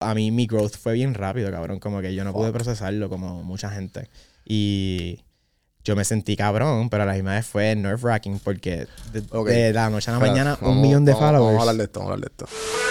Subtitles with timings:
[0.00, 1.78] A mí mi growth fue bien rápido, cabrón.
[1.78, 4.08] Como que yo no pude procesarlo como mucha gente.
[4.44, 5.20] Y
[5.84, 9.90] yo me sentí cabrón, pero a la misma vez fue nerve wracking porque de, la
[9.90, 11.46] noche a la mañana un millón de vamos- followers.
[11.46, 12.81] Vamos a hablar de esto, vamos a hablar de esto.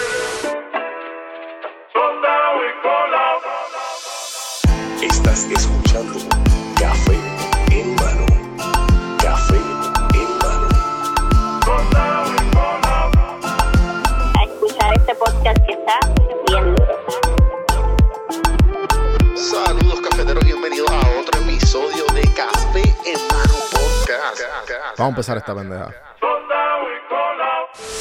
[25.02, 25.92] Vamos a empezar esta pendeja.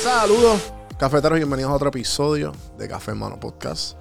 [0.03, 3.97] Saludos, cafeteros, bienvenidos a otro episodio de Café Mano Podcast.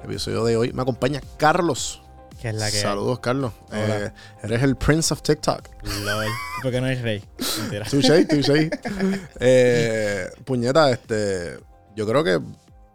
[0.00, 2.02] El episodio de hoy me acompaña Carlos.
[2.40, 2.80] Que es la que.
[2.80, 3.52] Saludos, Carlos.
[3.68, 4.06] Hola.
[4.06, 5.68] Eh, eres el Prince of TikTok.
[6.04, 6.26] Lol.
[6.62, 7.24] ¿Por qué no eres rey?
[7.60, 7.86] Mentira.
[7.88, 8.70] Touché, touché.
[9.38, 11.60] eh, puñeta, este.
[11.94, 12.40] Yo creo que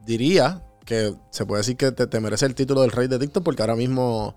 [0.01, 3.45] diría que se puede decir que te, te merece el título del rey de TikTok
[3.45, 4.35] porque ahora mismo.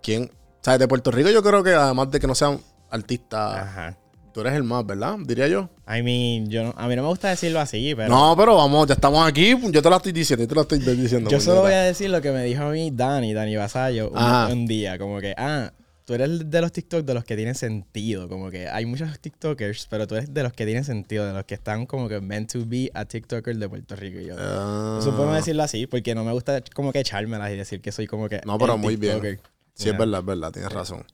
[0.00, 0.30] ¿Quién?
[0.30, 3.98] O sea, de Puerto Rico yo creo que además de que no sean artistas, Ajá.
[4.32, 5.16] tú eres el más, ¿verdad?
[5.24, 5.68] Diría yo.
[5.88, 8.08] I mean, yo no- a mí no me gusta decirlo así, pero.
[8.08, 9.54] No, pero vamos, ya estamos aquí.
[9.70, 11.30] Yo te lo estoy diciendo, yo te lo estoy diciendo.
[11.30, 14.66] Yo solo voy a decir lo que me dijo a mí Dani, Dani Basayo, un,
[14.66, 15.72] día, como que, ah,
[16.04, 19.88] tú eres de los TikTok de los que tienen sentido, como que hay muchos TikTokers,
[19.90, 22.52] pero tú eres de los que tienen sentido, de los que están como que meant
[22.52, 24.20] to be a TikToker de Puerto Rico.
[24.20, 24.98] Y yo, Ah.
[25.00, 28.06] eso podemos decirlo así, porque no me gusta como que echármelas y decir que soy
[28.06, 29.40] como que No, pero muy bien.
[29.74, 31.04] Sí, es verdad, es verdad, tienes razón.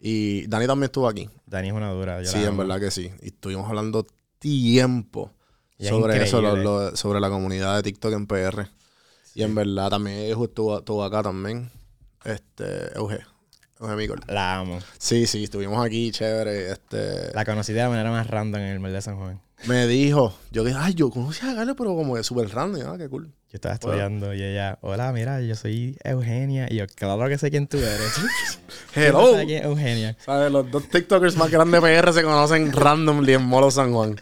[0.00, 1.28] Y Dani también estuvo aquí.
[1.46, 2.22] Dani es una dura.
[2.22, 3.10] yo Sí, en verdad que sí.
[3.22, 4.06] Y estuvimos hablando
[4.38, 5.32] tiempo
[5.78, 6.64] Y es sobre eso, lo- increíble.
[6.90, 8.68] lo- sobre la comunidad de TikTok en PR.
[9.34, 11.70] Y en verdad también estuvo, estuvo acá también.
[12.24, 13.20] Este, Euge.
[13.80, 14.20] Euge Micol.
[14.26, 14.78] La amo.
[14.98, 16.72] Sí, sí, estuvimos aquí, chévere.
[16.72, 19.40] Este, La conocí de la manera más random en el Mall de San Juan.
[19.66, 22.82] Me dijo, yo dije, ay, yo conocí a Gale, pero como que súper random.
[22.86, 23.26] Ah, qué cool.
[23.26, 26.68] Yo estaba estudiando y ella, hola, mira, yo soy Eugenia.
[26.70, 28.12] Y yo, claro que sé quién tú eres.
[28.94, 29.32] Hello.
[29.32, 30.16] ¿Sabes quién es Eugenia?
[30.24, 30.52] ¿Sabes?
[30.52, 34.20] Los dos TikTokers más grandes de PR se conocen randomly en Molo San Juan.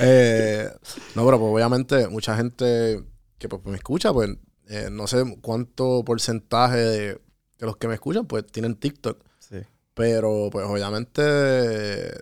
[0.00, 0.68] Eh,
[1.14, 3.02] no, pero pues obviamente mucha gente
[3.38, 4.30] que pues, me escucha, pues
[4.68, 9.18] eh, no sé cuánto porcentaje de, de los que me escuchan, pues tienen TikTok.
[9.38, 9.58] Sí.
[9.94, 12.12] Pero pues obviamente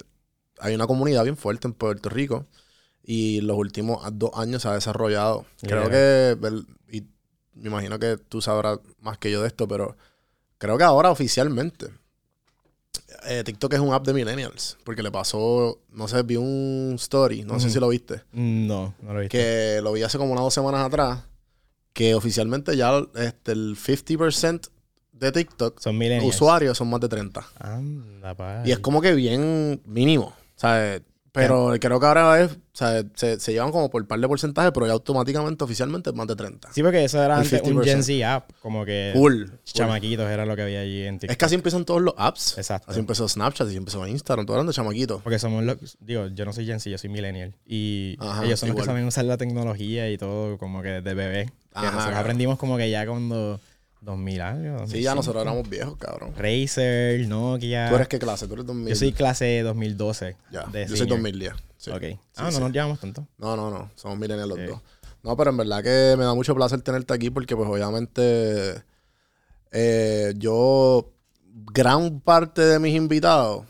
[0.61, 2.47] hay una comunidad bien fuerte en Puerto Rico
[3.03, 5.45] y los últimos dos años se ha desarrollado.
[5.63, 6.37] Creo Yeah.
[6.39, 7.03] que, y
[7.55, 9.97] me imagino que tú sabrás más que yo de esto, pero
[10.59, 11.87] creo que ahora oficialmente
[13.29, 14.79] eh, TikTok es un app de millennials.
[14.85, 19.13] Porque le pasó, no sé, vi un story, no sé si lo viste, No, no
[19.13, 19.37] lo he visto.
[19.37, 21.21] que lo vi hace como unas dos semanas atrás,
[21.93, 24.69] que oficialmente ya este, el 50%
[25.13, 27.47] de TikTok Son usuarios son más de 30.
[27.59, 28.63] Anda.
[28.67, 31.03] Y es como que bien mínimo, ¿sabes?
[31.33, 34.87] Pero creo que ahora es, sea, se, se llevan como por par de porcentaje, pero
[34.87, 36.73] ya automáticamente, oficialmente, es más de 30.
[36.73, 37.85] Sí, porque eso era antes un 50%.
[37.85, 38.51] Gen Z app.
[38.63, 39.45] Como que full.
[39.65, 41.33] chamaquitos era lo que había allí en TikTok.
[41.33, 42.57] Es que así empiezan todos los apps.
[42.57, 42.91] Exacto.
[42.91, 45.21] Así empezó Snapchat, así empezó Instagram, todo hablando de chamaquitos.
[45.21, 45.99] Porque somos los...
[46.01, 47.55] Digo, yo no soy Gen Z, yo soy millennial.
[47.67, 48.87] Y Ajá, ellos son los que igual.
[48.87, 51.45] saben usar la tecnología y todo como que desde bebé.
[51.45, 52.21] Que Ajá, nosotros claro.
[52.21, 53.61] aprendimos como que ya cuando...
[54.01, 54.91] 2000 años.
[54.91, 55.15] Sí, ya 2005.
[55.15, 56.33] nosotros éramos viejos, cabrón.
[56.37, 57.89] Razer, Nokia.
[57.89, 58.47] ¿Tú eres qué clase?
[58.47, 58.89] ¿Tú eres 2000?
[58.89, 60.37] Yo soy clase 2012.
[60.53, 61.19] Ya, de yo soy senior.
[61.19, 61.55] 2010.
[61.79, 61.91] sí.
[61.91, 62.03] Ok.
[62.03, 63.27] Sí, ah, no nos llevamos tanto.
[63.39, 63.91] No, no, no.
[63.97, 64.81] Somos millennials los dos.
[65.23, 68.83] No, pero en verdad que me da mucho placer tenerte aquí porque pues obviamente
[69.73, 71.11] eh, yo,
[71.73, 73.65] gran parte de mis invitados,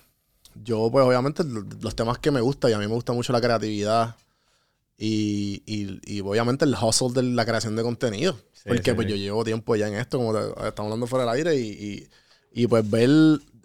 [0.63, 3.33] yo pues obviamente lo- los temas que me gustan y a mí me gusta mucho
[3.33, 4.17] la creatividad
[4.99, 8.35] y, y- y obviamente el hustle de la creación de contenido.
[8.53, 9.11] Sí, porque sí, pues sí.
[9.13, 12.09] yo llevo tiempo ya en esto, como te- estamos hablando fuera del aire y, y-
[12.63, 13.09] y, pues ver,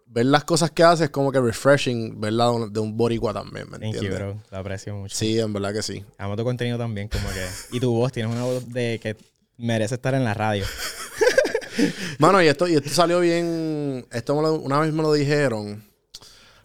[0.08, 3.34] ver las cosas que haces es como que refreshing verla de un, de un boricua
[3.34, 4.20] también, ¿me Thank you, entiendes?
[4.20, 4.44] bro.
[4.52, 5.16] Lo aprecio mucho.
[5.16, 6.04] Sí, en verdad que sí.
[6.18, 7.48] Amo tu contenido también, como que.
[7.72, 9.16] Y tu voz, tienes una voz de que
[9.58, 10.66] merece estar en la radio.
[12.20, 14.06] Mano, y esto, y esto salió bien.
[14.12, 15.84] Esto me lo- una vez me lo dijeron.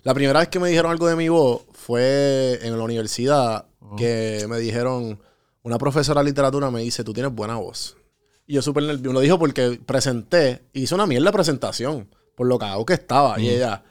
[0.02, 3.66] La primera vez que me dijeron algo de mi voz fue en la universidad
[3.96, 5.20] que me dijeron,
[5.62, 7.96] una profesora de literatura me dice, tú tienes buena voz.
[8.44, 9.12] Y yo súper nervioso.
[9.12, 13.38] Lo dijo porque presenté, hice una mierda de presentación, por lo cagado que estaba.
[13.40, 13.84] Y ella,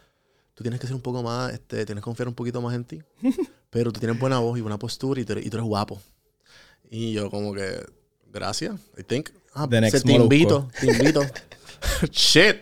[0.53, 2.83] tú tienes que ser un poco más, este, tienes que confiar un poquito más en
[2.83, 3.01] ti.
[3.69, 6.01] pero tú tienes buena voz y buena postura y tú eres, y tú eres guapo.
[6.89, 7.81] Y yo como que,
[8.33, 9.30] gracias, I think.
[9.53, 10.24] Ah, The next se- te Molusco.
[10.33, 11.21] invito, te invito.
[12.12, 12.57] Shit.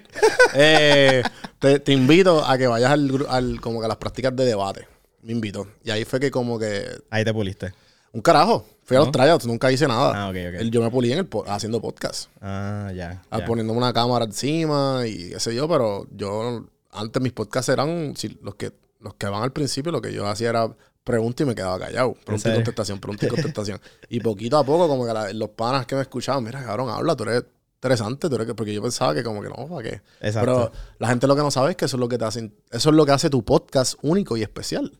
[0.54, 1.24] Eh,
[1.58, 4.88] te, te invito a que vayas al, al- como que a las prácticas de debate.
[5.24, 5.68] Me invito.
[5.84, 7.74] Y ahí fue que como que Ahí te puliste.
[8.12, 8.66] un carajo.
[8.84, 9.12] Fui a los ¿No?
[9.14, 10.12] tryouts, nunca hice nada.
[10.26, 10.60] Ah, ok, ok.
[10.62, 12.30] El- yo me pulí en el po- haciendo podcast.
[12.42, 13.24] Ah, ya.
[13.32, 13.46] Ah, ya.
[13.46, 18.38] Poniéndome una cámara encima y qué sé yo, pero yo antes mis podcasts eran si-
[18.42, 20.70] los que los que van al principio, lo que yo hacía era
[21.04, 22.14] pregunta y me quedaba callado.
[22.14, 22.58] Pregunta y serio?
[22.58, 23.80] contestación, pregunta y contestación.
[24.10, 27.16] y poquito a poco, como que la- los panas que me escuchaban, mira, cabrón, habla,
[27.16, 27.44] tú eres
[27.76, 30.02] interesante, tú eres que-", porque yo pensaba que como que no, ¿para qué?
[30.22, 30.40] Exacto.
[30.40, 32.54] Pero la gente lo que no sabe es que eso es lo que te hacen,
[32.72, 34.98] eso es lo que hace tu podcast único y especial.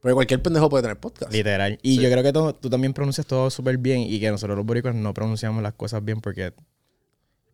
[0.00, 1.32] Porque cualquier pendejo puede tener podcast.
[1.32, 1.78] Literal.
[1.82, 4.64] Y yo creo que tú, tú también pronuncias todo súper bien y que nosotros los
[4.66, 6.52] boricuas no pronunciamos las cosas bien porque,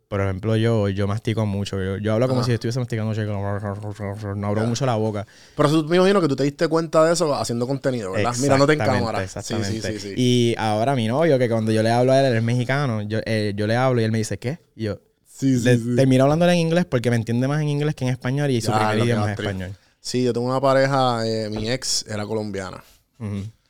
[0.09, 1.83] por ejemplo, yo, yo mastico mucho.
[1.83, 2.47] Yo, yo hablo como Ajá.
[2.49, 3.15] si estuviese masticando.
[3.15, 5.27] No abro mucho la boca.
[5.57, 8.35] Pero eso me imagino que tú te diste cuenta de eso haciendo contenido, ¿verdad?
[8.39, 9.23] Mirándote en cámara.
[9.23, 9.71] Exactamente.
[9.73, 10.15] Sí, sí, sí, sí.
[10.17, 13.21] Y ahora mi novio, que cuando yo le hablo a él, él es mexicano, yo,
[13.25, 14.59] eh, yo le hablo y él me dice, ¿qué?
[14.77, 15.97] Y yo Sí, sí, le- sí.
[15.97, 18.71] termino hablándole en inglés porque me entiende más en inglés que en español y su
[18.71, 19.73] Ya, primer idioma es español.
[20.03, 22.83] Sí, yo tengo una pareja, eh, mi ex era colombiana.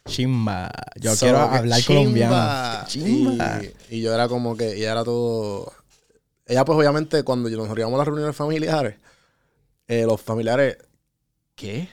[0.08, 0.70] Chimba.
[0.98, 2.00] Yo So, quiero hablar chimba.
[2.00, 2.86] colombiano.
[2.88, 3.60] Chimba.
[3.90, 5.70] Y, y yo era como que, ella era todo.
[6.46, 8.96] Ella, pues, obviamente, cuando nos a las reuniones familiares,
[9.86, 10.78] eh, los familiares,
[11.54, 11.86] ¿qué?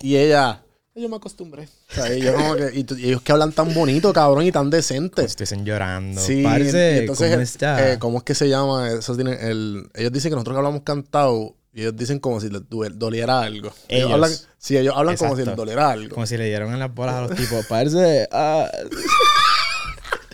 [0.00, 0.62] Y ella,
[0.94, 1.68] yo me acostumbré.
[1.90, 4.70] O sea, y yo como que, y, ellos que hablan tan bonito, cabrón, y tan
[4.70, 5.22] decente.
[5.22, 6.18] Estuviesen llorando.
[6.18, 7.92] Sí, Parce, entonces, ¿cómo está?
[7.92, 8.90] eh, ¿cómo es que se llama?
[8.90, 12.50] Eso tiene el, ellos dicen que nosotros que hablamos cantado, y ellos dicen como si
[12.50, 13.72] les doliera algo.
[13.88, 14.10] Ellos.
[14.10, 16.14] hablan, sí, ellos hablan como si les doliera algo.
[16.14, 17.66] Como si le dieron en las bolas a los tipos.
[17.66, 18.70] Parce, ah,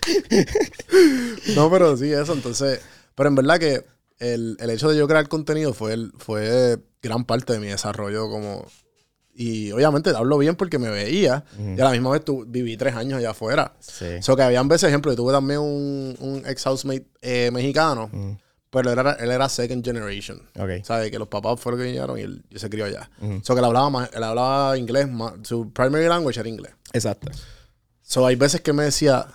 [1.54, 2.32] No, pero sí, eso.
[2.32, 2.80] Entonces,
[3.14, 3.84] pero en verdad que
[4.18, 8.28] el, el hecho de yo crear contenido fue, el, fue gran parte de mi desarrollo
[8.28, 8.66] como...
[9.40, 11.44] Y obviamente hablo bien porque me veía.
[11.56, 13.76] Y a la misma vez tu, viví tres años allá afuera.
[13.78, 14.20] Sí.
[14.20, 18.10] So que habían veces, ejemplo, yo tuve también un, un ex housemate eh, mexicano,
[18.70, 20.42] pero él era, él era second generation.
[20.58, 20.84] Ok.
[20.84, 21.10] ¿Sabes?
[21.10, 23.10] Que los papás fueron que vinieron y él, y se crió allá.
[23.42, 26.72] So que él hablaba, más, él hablaba inglés, más, su primary language era inglés.
[26.92, 27.30] Exacto.
[28.02, 29.26] So hay veces que me decía,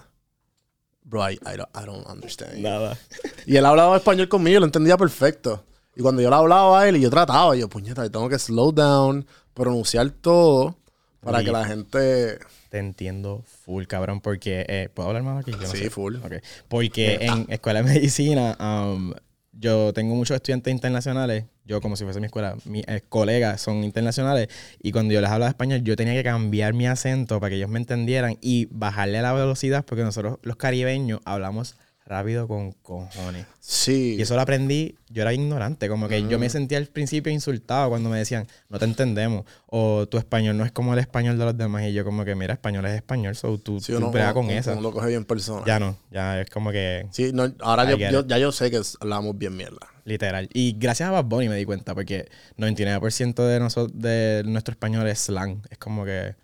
[1.04, 2.56] bro, I, I don't, I don't understand.
[2.56, 2.98] you." Nada.
[3.46, 5.66] Y él hablaba español conmigo, lo entendía perfecto.
[5.96, 8.72] Y cuando yo le hablaba a él y yo trataba, yo, puñeta, tengo que slow
[8.72, 10.78] down, pronunciar todo
[11.24, 12.40] para que la gente...
[12.70, 14.66] Te entiendo full, cabrón, porque...
[14.68, 15.52] eh, ¿Puedo hablar más aquí?
[15.52, 15.90] Yo no Sí, sé.
[15.90, 16.16] full.
[16.18, 16.34] Ok.
[16.68, 19.14] Porque en escuela de medicina, um,
[19.52, 21.46] yo tengo muchos estudiantes internacionales.
[21.66, 24.48] Yo, como si fuese mi escuela, mis eh, colegas son internacionales.
[24.82, 27.70] Y cuando yo les hablaba español, yo tenía que cambiar mi acento para que ellos
[27.70, 31.76] me entendieran y bajarle la velocidad, porque nosotros, los caribeños, hablamos
[32.06, 33.46] rápido con cojones.
[33.60, 34.16] Sí.
[34.20, 37.90] Y eso lo aprendí, yo era ignorante, como que yo me sentía al principio insultado
[37.90, 41.46] cuando me decían, no te entendemos, o tu español no es como el español de
[41.46, 44.46] los demás, y yo como que, mira, español es español, so tú, Sí, tú con
[44.46, 44.74] uno- esa.
[44.74, 45.64] uno lo coge bien persona.
[45.66, 47.98] Ya no, ya es como que Sí, no, ahora yo,
[48.28, 49.88] ya yo sé que hablamos bien mierda.
[50.06, 50.50] literal.
[50.54, 52.28] Y gracias a Bad Bunny me di cuenta, porque
[52.58, 56.36] 99% de, nosotros, de nuestro español es slang, es como que,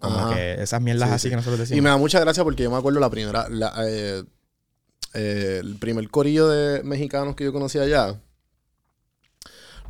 [0.00, 0.34] como Ajá.
[0.34, 1.30] que esas mierdas Sí, así sí.
[1.30, 1.78] que nosotros decimos.
[1.78, 4.24] Y me da mucha gracia porque yo me acuerdo la primera, la, eh,
[5.14, 8.18] eh, el primer corillo de mexicanos que yo conocí allá.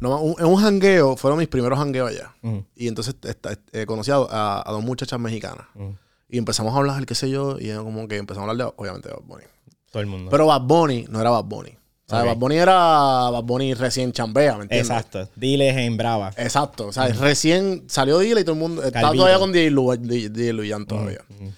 [0.01, 2.35] No, un- en un jangueo, fueron mis primeros jangueos allá.
[2.43, 5.67] Ujú, Y entonces esta- eh, conocí a, a- a dos muchachas mexicanas.
[5.75, 5.95] ujú.
[6.29, 9.09] Y empezamos a hablar, qué sé yo, y como que empezamos a hablar de, obviamente,
[9.09, 9.45] de Bad Bunny.
[9.91, 10.31] Todo el mundo.
[10.31, 11.71] Pero Bad Bunny no era Bad Bunny.
[11.71, 12.27] O sea, Ok.
[12.29, 14.89] Bad Bunny era Bad Bunny recién chambea, ¿me entiendes?
[14.89, 15.29] Exacto.
[15.37, 16.33] Diles en Brava.
[16.39, 16.87] Exacto.
[16.87, 19.25] O sea, recién salió Dile y todo el mundo estaba Calvito.
[19.25, 21.21] todavía con DJ Lu- DJ Luyan todavía.
[21.29, 21.53] Ujú.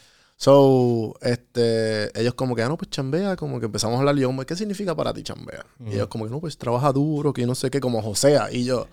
[0.44, 4.20] So, este, ellos como que, ah, no, pues chambea, como que empezamos a hablar, y
[4.20, 5.64] yo ¿qué significa para ti chambea?
[5.87, 8.52] Y ellos como que, no, pues trabaja duro, que yo no sé qué, como Josea.
[8.52, 8.87] Y yo,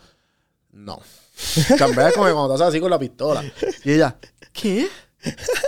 [0.71, 1.01] no.
[1.77, 3.43] chambea es como que cuando estás así con la pistola.
[3.83, 4.15] Y ella,
[4.53, 4.87] ¿qué?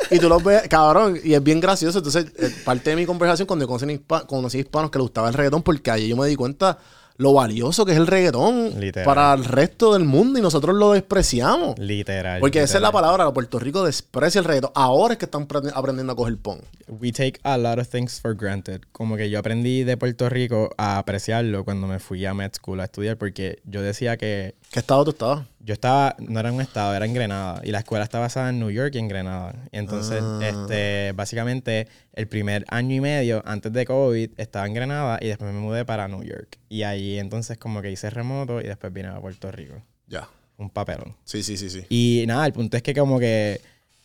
[0.10, 1.98] Y tú los ves, cabrón, y es bien gracioso.
[1.98, 5.28] Entonces, eh, parte de mi conversación cuando yo conocí, hispa- conocí hispanos que les gustaba
[5.28, 6.80] el reggaetón, porque allí yo me di cuenta
[7.18, 9.06] lo valioso que es el reggaetón Literal.
[9.06, 11.78] para el resto del mundo y nosotros lo despreciamos.
[11.78, 12.40] Literal.
[12.40, 14.72] Porque esa es la palabra, Puerto Rico desprecia el reggaetón.
[14.76, 16.62] Ahora es que están aprend- aprendiendo a coger pon.
[16.88, 18.82] We take a lot of things for granted.
[18.92, 22.80] Como que yo aprendí de Puerto Rico a apreciarlo cuando me fui a med school
[22.80, 25.46] a estudiar porque yo decía que ¿Qué estado tú estabas?
[25.66, 27.62] yo estaba, no era en un estado, era en Grenada.
[27.64, 29.54] Y la escuela está basada en New York y en Grenada.
[29.72, 30.40] Y entonces, Ah.
[30.42, 35.54] este, básicamente, el primer año y medio antes de COVID estaba en Grenada y después
[35.54, 36.58] me mudé para New York.
[36.70, 39.76] Y ahí entonces como que hice remoto y después vine a Puerto Rico.
[40.08, 40.28] Ya.
[40.58, 41.16] Un papelón.
[41.24, 41.86] Sí, sí, sí, sí.
[41.90, 43.62] Y nada, el punto es que como que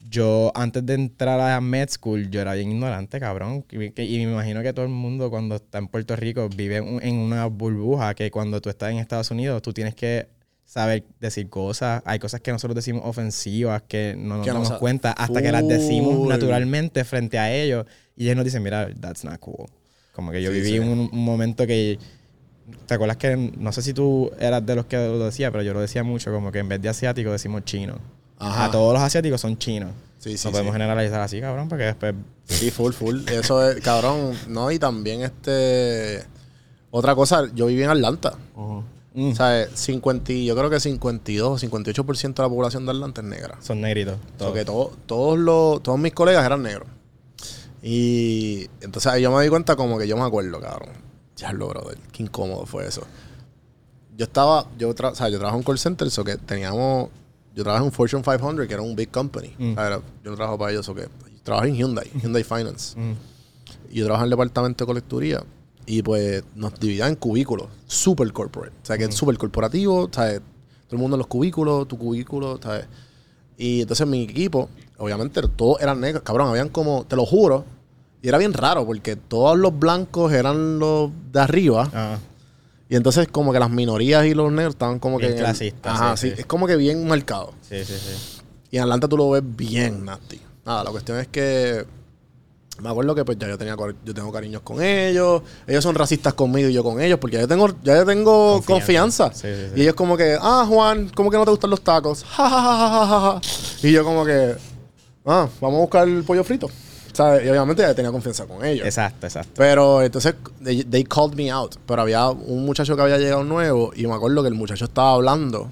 [0.09, 3.65] yo antes de entrar a med school, yo era bien ignorante, cabrón.
[3.71, 6.77] Y, que- y me imagino que todo el mundo cuando está en Puerto Rico vive
[6.77, 10.29] en en una burbuja que cuando tú estás en Estados Unidos tú tienes que
[10.79, 12.03] saber decir cosas.
[12.05, 15.67] Hay cosas que nosotros decimos ofensivas que no nos no damos cuenta hasta que las
[15.67, 17.85] decimos naturalmente frente a ellos.
[18.17, 19.67] Y ellos nos dicen, mira, that's not cool.
[20.13, 20.79] Como que yo Sí, viví sí.
[20.79, 21.99] Un, un momento que...
[22.87, 25.75] ¿Te acuerdas que, no sé si tú eras de los que lo decía, pero yo
[25.75, 27.99] lo decía mucho, como que en vez de asiático decimos chino.
[28.39, 28.67] Ajá.
[28.67, 29.91] A todos los asiáticos son chinos.
[30.19, 30.75] Sí, sí, no podemos sí.
[30.75, 32.15] generalizar así, cabrón, porque después...
[32.45, 33.27] Sí, full, full.
[33.29, 34.71] Eso es, cabrón, ¿no?
[34.71, 36.23] Y también este...
[36.93, 38.35] Otra cosa, yo viví en Atlanta.
[39.15, 39.33] Mm.
[39.33, 42.93] O sea, eh, 50, y- yo creo que 52 o 58% de la población de
[42.93, 43.59] Atlanta es negra.
[43.63, 44.17] Son negritos.
[44.35, 44.55] O todos.
[44.55, 46.87] que todo- todos, los, todos mis colegas eran negros.
[47.83, 50.91] Y entonces ahí yo me di cuenta como que yo me acuerdo, cabrón.
[51.37, 51.99] Ya lo, brother.
[52.13, 53.03] Qué incómodo fue eso.
[54.17, 57.09] Yo estaba, yo, tra- o sea, yo trabajo en call center, so que teníamos,
[57.55, 59.55] yo trabajo en Fortune 500, que era un big company.
[59.59, 59.73] Mm.
[59.73, 62.43] O sea, era- yo no trabajo para ellos, so que yo trabajo en Hyundai, Hyundai
[62.43, 62.99] Finance.
[62.99, 63.13] Mm.
[63.91, 65.43] Y yo trabajo en el departamento de colecturía.
[65.91, 68.75] Y pues nos dividían en cubículos, super corporate.
[68.83, 70.41] O sea, que es súper corporativo, ¿sabes?
[70.87, 72.85] Todo el mundo en los cubículos, tu cubículo, ¿sabes?
[73.57, 74.69] Y entonces mi equipo,
[74.99, 76.23] obviamente, todos eran negros.
[76.25, 77.65] Cabrón, habían como, te lo juro.
[78.21, 81.89] Y era bien raro porque todos los blancos eran los de arriba.
[81.95, 82.19] Ah,
[82.91, 85.39] Y entonces como que las minorías y los negros estaban como Bien que...
[85.39, 86.41] clasistas, Ajá, sí, sí, sí.
[86.43, 87.55] Es como que bien marcado.
[87.63, 88.41] sí, sí, sí.
[88.71, 90.39] Y en Atlanta tú lo ves bien nasty.
[90.67, 91.87] Nada, la cuestión es que
[92.83, 96.35] me acuerdo que pues ya yo tenía yo tengo cariños con ellos, ellos son racistas
[96.35, 99.29] conmigo y yo con ellos porque ya yo tengo ya yo tengo Confianza.
[99.29, 99.35] confianza.
[99.35, 99.81] Sí, sí, sí.
[99.81, 102.61] Y ellos como que, "Ah, Juan, ¿cómo que no te gustan los tacos?" Ja, ja,
[102.61, 103.41] ja, ja, ja, ja.
[103.89, 104.55] Y yo como que,
[105.27, 106.69] "Ah, vamos a buscar el pollo frito."
[107.13, 107.45] ¿Sabes?
[107.45, 108.87] Y obviamente ya tenía confianza con ellos.
[108.87, 109.51] Exacto, exacto.
[109.57, 111.75] Pero entonces, they, they called me out.
[111.85, 115.15] Pero había un muchacho que había llegado nuevo y me acuerdo que el muchacho estaba
[115.15, 115.69] hablando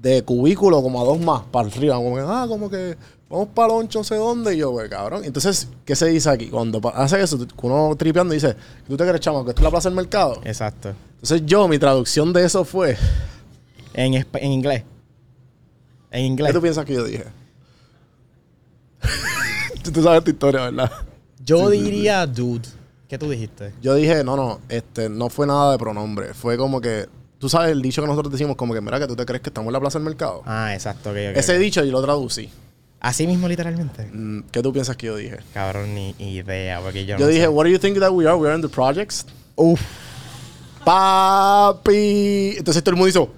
[0.00, 1.96] de cubículo como a dos más para arriba.
[1.96, 2.96] Como que, ah, como que
[3.28, 4.54] vamos para loncho, no sé dónde.
[4.54, 5.24] Y yo, pues, cabrón.
[5.24, 6.48] Entonces, ¿qué se dice aquí?
[6.48, 8.56] Cuando hace eso, uno tripeando dice,
[8.88, 10.40] ¿tú te crees, chamo, que esto es la plaza del mercado?
[10.44, 10.94] Exacto.
[11.14, 12.96] Entonces, yo, mi traducción de eso fue,
[13.94, 14.84] En, en inglés.
[16.10, 16.52] En ¿qué inglés.
[16.52, 17.26] tú piensas que yo dije?
[19.82, 20.90] tú, tú sabes esta historia, ¿verdad?
[21.44, 22.68] Yo diría dude.
[23.08, 23.74] ¿Qué tú dijiste?
[23.82, 26.32] Yo dije, no, no, este, no fue nada de pronombre.
[26.32, 27.08] Fue como que,
[27.40, 29.50] tú sabes el dicho que nosotros decimos, como que, mira, que tú te crees que
[29.50, 30.42] estamos en la plaza del mercado.
[30.46, 31.10] Ah, exacto.
[31.10, 32.48] ok, ok, Ese dicho yo lo traducí.
[33.00, 34.08] Así mismo, literalmente.
[34.12, 35.38] Mm, ¿Qué tú piensas que yo dije?
[35.54, 36.80] Cabrón, ni idea.
[36.80, 37.48] Porque yo, Yo no dije, sé.
[37.48, 38.36] what do you think that we are?
[38.36, 39.24] We are in the projects.
[39.56, 39.80] Uf.
[40.84, 42.54] Papi.
[42.58, 43.30] Entonces todo el mundo hizo,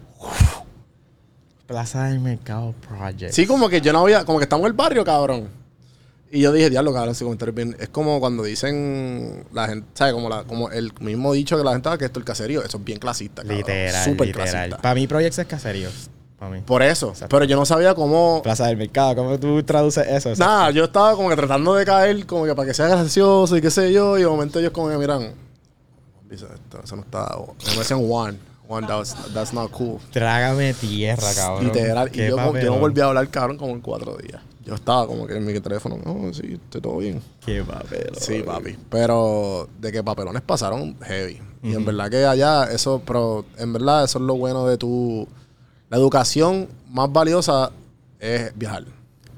[1.67, 3.33] Plaza del Mercado Project.
[3.33, 5.49] sí, como que yo no había, como que estamos en el barrio, cabrón.
[6.35, 7.77] Y yo dije, diablo, cabrón, ese comentario es bien.
[7.79, 10.15] Es como cuando dicen la gente, ¿sabes?
[10.15, 12.63] Como, la, como el mismo dicho que la gente, ah, que esto es el caserío.
[12.65, 13.59] Eso es bien clasista, cabrón.
[13.59, 14.49] Literal, Súper literal.
[14.51, 14.79] clasista.
[14.79, 15.91] Para mí, Projects es caserío.
[16.39, 16.61] Para mí.
[16.65, 17.11] Por eso.
[17.11, 17.37] Exacto.
[17.37, 18.41] Pero yo no sabía cómo.
[18.43, 19.15] Plaza del Mercado.
[19.15, 20.33] ¿Cómo tú traduces eso?
[20.43, 23.61] Nada, yo estaba como que tratando de caer, como que para que sea gracioso y
[23.61, 24.17] qué sé yo.
[24.17, 25.35] Y de momento ellos como que miran.
[26.31, 27.37] Dice, "Esto- eso no está.
[27.73, 28.39] Me decían one.
[28.69, 29.99] One, that's, that's not cool.
[30.13, 31.67] Trágame tierra, cabrón.
[31.67, 32.11] Literal.
[32.15, 34.41] Y yo, yo no volví a hablar, cabrón, como en cuatro días.
[34.65, 35.99] Yo estaba como que en mi teléfono.
[36.05, 37.21] No, sí, estoy todo bien.
[37.45, 38.11] Qué papel.
[38.17, 38.77] Sí, papi.
[38.91, 41.41] Pero de que papelones pasaron heavy.
[41.63, 45.29] Y en verdad que allá, eso, pero en verdad eso es lo bueno de tu.
[45.91, 47.71] La educación más valiosa
[48.19, 48.85] es viajar.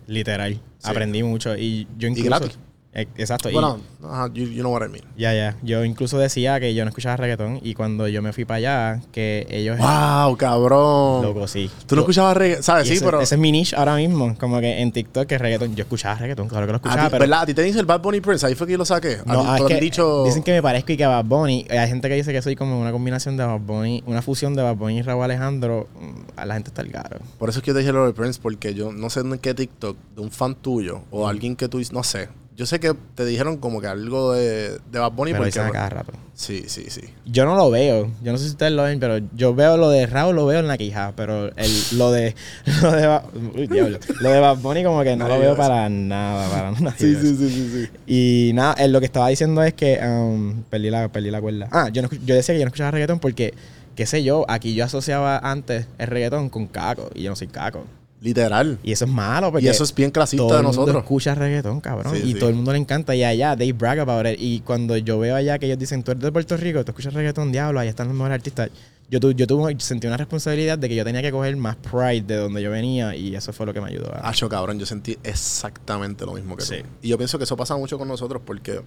[0.07, 0.61] Literal.
[0.83, 1.57] Aprendí mucho.
[1.57, 2.29] Y yo incluso.
[2.29, 2.59] gratis.
[2.97, 3.51] Eh, Exacto.
[3.51, 5.05] y- Bueno, ajá, you, you know what I mean.
[5.17, 5.57] Ya, ya.
[5.63, 9.01] Yo incluso decía que yo no escuchaba reggaetón y cuando yo me fui para allá,
[9.11, 9.79] que ellos...
[9.79, 11.23] ¡Wow, cabrón!
[11.25, 11.69] Loco, sí.
[11.87, 12.87] Tú no escuchabas reggaetón, ¿sabes?
[12.87, 13.21] Y Sí, ese, pero.
[13.21, 14.37] ese es mi niche ahora mismo.
[14.39, 15.75] Como que en TikTok que es reggaetón.
[15.75, 17.21] Yo escuchaba reggaetón, claro que lo a escuchaba, ti- pero...
[17.21, 17.41] ¿Verdad?
[17.43, 19.19] A ti te dice el Bad Bunny Prince, ahí fue que yo lo saqué.
[19.27, 20.25] A No, ti ah, es que dicho.
[20.25, 21.67] dicen que me parezco y que Bad Bunny.
[21.71, 24.63] Hay gente que dice que soy como una combinación de Bad Bunny, una fusión de
[24.63, 25.89] Bad Bunny y Raúl Alejandro.
[26.01, 27.19] Mm, A la gente está el caro.
[27.39, 29.37] Por eso es que yo te dije lo de Prince, porque yo no sé en
[29.39, 32.29] qué TikTok de un fan tuyo o alguien que tú dices, no sé.
[32.57, 35.59] Yo sé que te dijeron como que algo de, de Bad Bunny Pero porque.
[35.59, 36.13] dicen a cada rato.
[36.35, 37.01] Sí, sí, sí.
[37.27, 38.11] Yo no lo veo.
[38.23, 40.61] Yo no sé si ustedes lo ven, pero yo veo lo de Raúl, lo veo
[40.61, 41.13] en la quija.
[41.17, 42.35] Pero el, lo de.
[42.83, 43.25] Lo de, Ba-
[43.57, 43.99] uy, diablo.
[44.21, 46.49] Lo de Bad Bunny, como que no Nadie lo veo para nada.
[46.49, 46.95] Para nada.
[46.97, 47.91] Sí, sí, sí, sí, sí.
[48.07, 51.69] Y nada, él lo que estaba diciendo es que um, perdí, la, perdí la cuerda.
[51.73, 53.53] Ah, yo, no, yo decía que yo no escuchaba reggaetón porque,
[53.97, 57.49] qué sé yo, aquí yo asociaba antes el reggaetón con caco y yo no soy
[57.49, 57.85] caco.
[58.25, 58.79] Literal.
[58.83, 61.03] Y eso es malo porque Y eso es bien clasista todo de el mundo nosotros.
[61.05, 62.15] escucha reggaetón, cabrón.
[62.17, 62.39] Sí, y sí.
[62.39, 63.15] todo el mundo le encanta.
[63.15, 64.37] Y allá, they brag about it.
[64.41, 67.13] Y cuando yo veo allá que ellos dicen, tú eres de Puerto Rico, tú escuchas
[67.13, 68.71] reggaetón, diablo, allá están los mejores artistas.
[69.11, 72.23] Yo, tu- yo tuve, sentí una responsabilidad de que yo tenía que coger más pride
[72.23, 74.11] de donde yo venía y eso fue lo que me ayudó.
[74.15, 76.77] a- Acho, cabrón, yo sentí exactamente lo mismo que Sí.
[76.81, 76.87] tú.
[77.03, 78.81] Y yo pienso que eso pasa mucho con nosotros porque.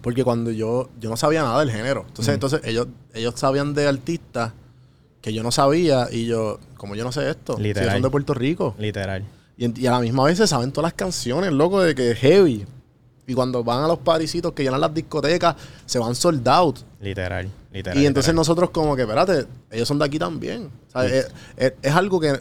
[0.00, 2.04] Porque cuando yo, yo no sabía nada del género.
[2.06, 4.52] Entonces, entonces ellos, ellos sabían de artistas
[5.20, 6.08] que yo no sabía.
[6.10, 7.92] Y yo, como yo no sé esto, si ellos Literal.
[7.96, 8.74] son de Puerto Rico.
[8.78, 9.24] Literal.
[9.56, 12.64] Y, a la misma vez se saben todas las canciones, loco, de que es heavy.
[13.26, 16.78] Y cuando van a los parisitos que llenan las discotecas, se van sold out.
[17.00, 17.50] Literal.
[17.72, 17.98] Literal.
[17.98, 18.36] Y entonces literal.
[18.36, 20.70] nosotros como que, espérate, ellos son de aquí también.
[20.88, 22.40] O sea, es, es- es algo que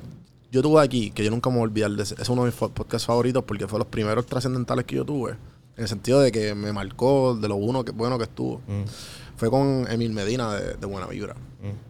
[0.51, 1.91] yo tuve aquí, que yo nunca me voy a olvidar.
[1.91, 5.03] de ese- Es uno de mis podcasts favoritos porque fue los primeros trascendentales que yo
[5.03, 5.31] tuve.
[5.75, 8.62] En el sentido de que me marcó de lo uno que, bueno que estuvo.
[8.67, 8.84] Mm,
[9.36, 11.34] Fue con Emil Medina de, de Buena Vibra.
[11.36, 11.87] mm.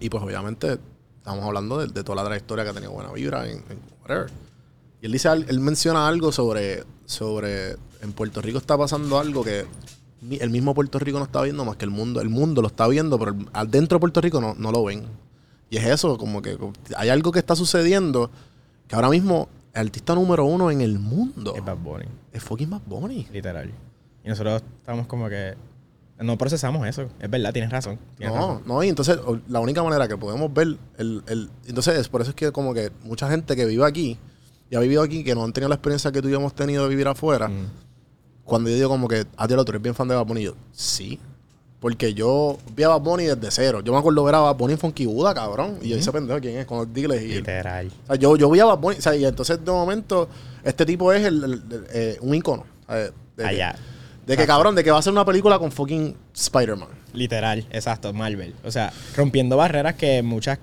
[0.00, 0.78] Y pues obviamente
[1.18, 4.30] estamos hablando de, de toda la trayectoria que ha tenido Buena Vibra en, en whatever.
[5.02, 9.66] Y él dice, él menciona algo sobre, sobre, en Puerto Rico está pasando algo que
[10.30, 12.20] el mismo Puerto Rico no está viendo más que el mundo.
[12.20, 14.84] El mundo lo está viendo, pero el- al- dentro de Puerto Rico no, no lo
[14.84, 15.04] ven.
[15.70, 16.58] Y es eso, como que
[16.96, 18.30] hay algo que está sucediendo
[18.88, 22.68] que ahora mismo el artista número uno en el mundo Es Bad Bunny, es fucking
[22.70, 23.26] Bad Bunny.
[23.32, 23.70] literal.
[24.24, 25.54] Y nosotros estamos como que...
[26.20, 27.08] No procesamos eso.
[27.18, 27.98] Es verdad, tienes razón.
[28.18, 28.62] tienes No, razón.
[28.66, 32.30] no, y entonces la única manera que podemos ver el, el- entonces es por eso
[32.30, 34.18] es que como que mucha gente que vive aquí
[34.70, 36.54] y ha vivido aquí que no han tenido la experiencia que tú y yo hemos
[36.54, 37.66] tenido de vivir afuera, Mm.
[38.44, 40.42] cuando yo digo como que a ti el otro eres bien fan de Bad Bunny,
[40.42, 41.18] yo, sí.
[41.80, 43.80] Porque yo vi a Bad Bunny desde cero.
[43.82, 45.78] Yo me acuerdo ver a Bad Bunny en Funky Buda, cabrón.
[45.80, 47.28] Y yo ese pendejo quién es, con los dealers y...
[47.36, 47.90] Literal.
[48.04, 50.28] O sea, yo, yo vi a Bad Bunny, o sea, y entonces de momento
[50.62, 52.64] este tipo es el, el- el- eh, un icono.
[53.42, 53.74] Allá.
[54.26, 56.88] De que cabrón, de que va a hacer una película con fucking Spider-Man.
[57.12, 58.54] Literal, exacto, Marvel.
[58.64, 60.58] O sea, rompiendo barreras que muchas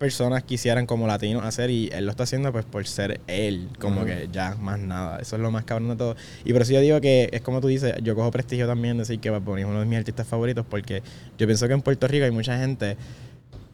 [0.00, 4.06] personas quisieran como latinos hacer y él lo está haciendo pues por ser él, como
[4.06, 5.18] que ya más nada.
[5.18, 6.16] Eso es lo más cabrón de todo.
[6.42, 9.20] Y por eso yo digo que es como tú dices, yo cojo prestigio también decir
[9.20, 11.02] que Bad Bunny es uno de mis artistas favoritos porque
[11.36, 12.96] yo pienso que en Puerto Rico hay mucha gente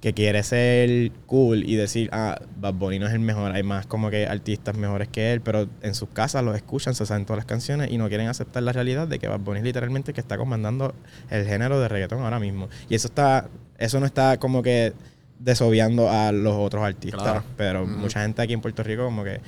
[0.06, 3.86] que quiere ser cool y decir, ah, Bad Bunny no es el mejor, hay más
[3.88, 7.38] como que artistas mejores que él, pero en sus casas los escuchan, se saben todas
[7.38, 10.14] las canciones y no quieren aceptar la realidad de que Bad Bunny es literalmente el
[10.14, 10.94] que está comandando
[11.28, 12.68] el género de reggaetón ahora mismo.
[12.88, 13.48] Y eso está,
[13.78, 14.92] eso no está como que
[15.40, 17.42] desobviando a los otros artistas, Claro.
[17.56, 19.40] pero mucha gente aquí en Puerto Rico como que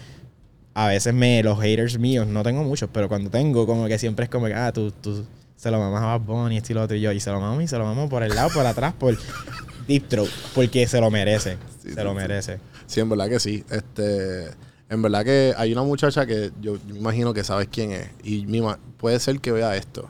[0.74, 4.24] a veces me, los haters míos, no tengo muchos, pero cuando tengo, como que siempre
[4.24, 5.24] es como que, ah, tú, tú
[5.58, 7.60] se lo mamas a Bunny, esto y lo otro, y yo, y se lo mamo
[7.60, 9.18] y se lo mamo por el lado, por atrás, por
[9.88, 12.60] deep throat, porque se lo merece, Sí, se lo merece.
[12.86, 13.64] Sí, en verdad que sí.
[13.68, 14.50] Este,
[14.88, 18.08] en verdad que hay una muchacha que yo, yo me imagino que sabes quién es.
[18.22, 18.62] Y mi
[18.96, 20.08] puede ser que vea esto.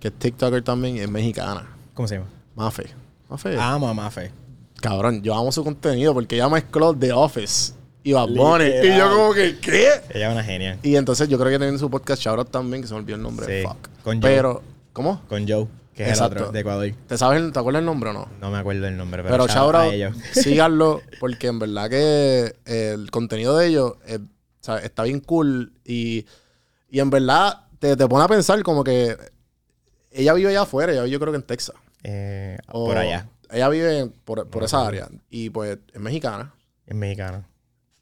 [0.00, 1.68] Que es TikToker también, es mexicana.
[1.94, 2.28] ¿Cómo se llama?
[2.56, 2.86] Mafe.
[3.28, 3.56] Mafe.
[3.58, 4.32] Amo a Mafe.
[4.80, 8.64] Cabrón, yo amo su contenido porque ella mezcló The Office y Bad Bunny.
[8.84, 9.88] Y yo como que, ¿qué?
[10.10, 10.78] Ella es una genia.
[10.82, 13.22] Y entonces yo creo que tiene su podcast Shoutout también, que se me olvidó el
[13.22, 13.46] nombre.
[13.46, 13.88] Sí, Fuck.
[14.02, 14.20] con.
[14.20, 14.62] Pero,
[14.98, 15.24] ¿cómo?
[15.28, 16.34] Con Joe, que es Exacto.
[16.36, 16.90] el otro de Ecuador.
[17.06, 18.28] ¿Te sabes, el- te acuerdas el nombre o no?
[18.40, 20.16] No me acuerdo el nombre, pero, Pero shout out a shoutout, ellos.
[20.32, 25.72] síganlo, porque en verdad que el contenido de ellos eh, o sea, está bien cool
[25.84, 26.26] y,
[26.90, 29.16] y en verdad te, te pone a pensar como que
[30.10, 31.76] ella vive allá afuera, ella vive yo creo que en Texas.
[32.02, 36.52] Eh, O- por allá, Ella vive en- por, por esa área y pues es mexicana.
[36.86, 37.44] es mexicano.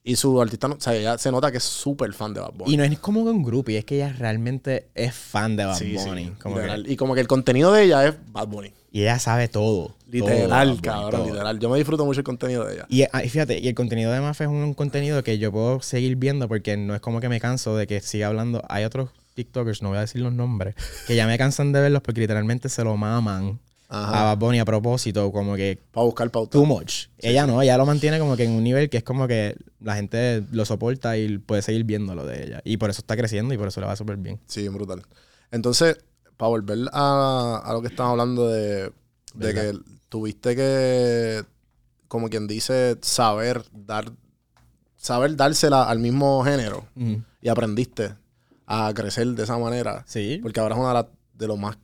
[0.09, 2.53] Y su artista, no- o sea, ella se nota que es súper fan de Bad
[2.55, 2.73] Bunny.
[2.73, 5.77] Y no es como un grupo, y es que ella realmente es fan de Bad
[5.77, 6.31] Sí, sí, Bunny.
[6.41, 6.91] como que- literal.
[6.91, 8.73] Y como que el contenido de ella es Bad Bunny.
[8.93, 9.95] y ella sabe todo.
[10.09, 11.27] Literal, todo, cabrón, todo.
[11.33, 11.59] literal.
[11.59, 12.87] Yo me disfruto mucho el contenido de ella.
[12.89, 15.83] Y, ah, y fíjate, y el contenido de Mafe es un contenido que yo puedo
[15.83, 18.63] seguir viendo porque no es como que me canso de que siga hablando.
[18.69, 22.01] Hay otros TikTokers, no voy a decir los nombres, que ya me cansan de verlos
[22.01, 24.21] porque literalmente se lo maman Ajá.
[24.23, 26.51] a Bad Bunny a propósito, como que Para buscar pauta.
[26.59, 27.07] too much.
[27.19, 29.95] ella no, ella lo mantiene como que en un nivel que es como que la
[29.95, 32.61] gente lo soporta y puede seguir viéndolo de ella.
[32.65, 34.41] Y por eso está creciendo y por eso le va súper bien.
[34.47, 35.03] Sí, brutal.
[35.53, 35.99] Entonces,
[36.37, 38.91] para volver a, a lo que estamos hablando de,
[39.35, 41.45] de que tuviste que,
[42.09, 44.11] como quien dice, saber dar,
[44.97, 46.87] saber dársela al mismo género
[47.41, 48.15] y aprendiste
[48.67, 50.03] a crecer de esa manera.
[50.09, 51.77] Sí, Porque ahora es una de las de los más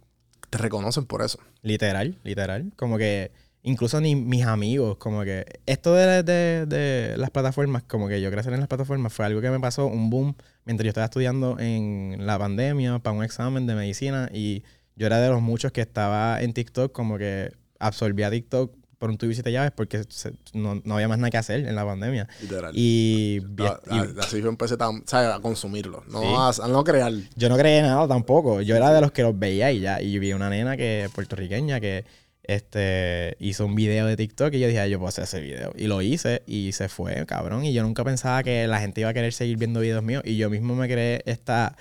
[0.50, 1.38] te reconocen por eso.
[1.62, 2.72] Literal, literal.
[2.76, 3.30] Como que
[3.62, 8.30] incluso ni mis amigos, como que esto de, de- de las plataformas, como que yo
[8.32, 11.56] crecer en las plataformas fue algo que me pasó, un boom, mientras yo estaba estudiando
[11.60, 14.64] en la pandemia para un examen de medicina y
[14.96, 19.18] yo era de los muchos que estaba en TikTok, como que absorbía TikTok por un
[19.18, 21.84] tubo y siete llaves porque se- no, no había más nada que hacer en la
[21.84, 22.28] pandemia.
[22.40, 22.70] Literal.
[22.72, 26.04] Y, Ah, y ah, así yo empecé a consumirlo.
[26.08, 26.60] No, Sí.
[26.62, 27.12] a, a no crear.
[27.34, 28.60] yo no creía nada tampoco.
[28.60, 30.00] Yo era de los que los veía y ya.
[30.00, 32.04] Y vi una nena que puertorriqueña que
[32.44, 35.72] este hizo un video de TikTok y yo dije, "Ah, yo puedo hacer ese video.
[35.76, 37.64] Y lo hice y se fue, cabrón.
[37.64, 40.22] Y yo nunca pensaba que la gente iba a querer seguir viendo videos míos.
[40.24, 41.76] Y yo mismo me creé esta.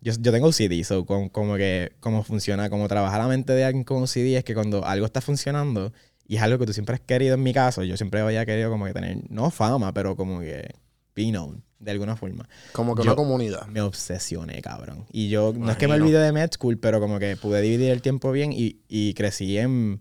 [0.00, 3.64] Yo, yo tengo OCD, so, como, como que cómo funciona, cómo trabaja la mente de
[3.64, 5.92] alguien con OCD es que cuando algo está funcionando
[6.32, 8.70] y es algo que tú siempre has querido, en mi caso, yo siempre había querido
[8.70, 10.66] como que tener, no fama, pero como que
[11.14, 13.66] be known, de alguna forma Como que Yo- una comunidad.
[13.66, 15.04] me obsesioné, cabrón.
[15.12, 17.90] Y yo, no es que me olvide de med school, pero como que pude dividir
[17.90, 20.00] el tiempo bien y, y crecí en...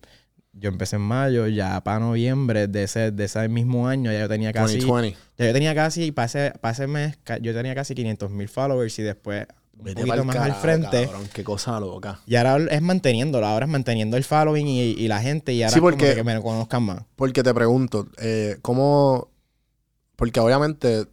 [0.54, 4.30] Yo empecé en mayo, ya para noviembre de ese, de ese mismo año ya yo
[4.30, 4.78] tenía casi...
[4.80, 5.18] 2020.
[5.38, 8.98] Ya yo tenía casi, para ese, para ese mes, yo tenía casi 500 mil followers
[9.00, 11.06] y después un Vete poquito más al carajo, frente.
[11.06, 12.20] cabrón, qué cosa loca.
[12.28, 15.72] Y ahora es manteniéndolo, ahora es manteniendo el following y, y la gente y ahora
[15.72, 17.04] Sí, es como porque- que me conozcan más.
[17.16, 19.30] Porque te pregunto, eh, ¿cómo...?
[20.16, 21.08] Porque obviamente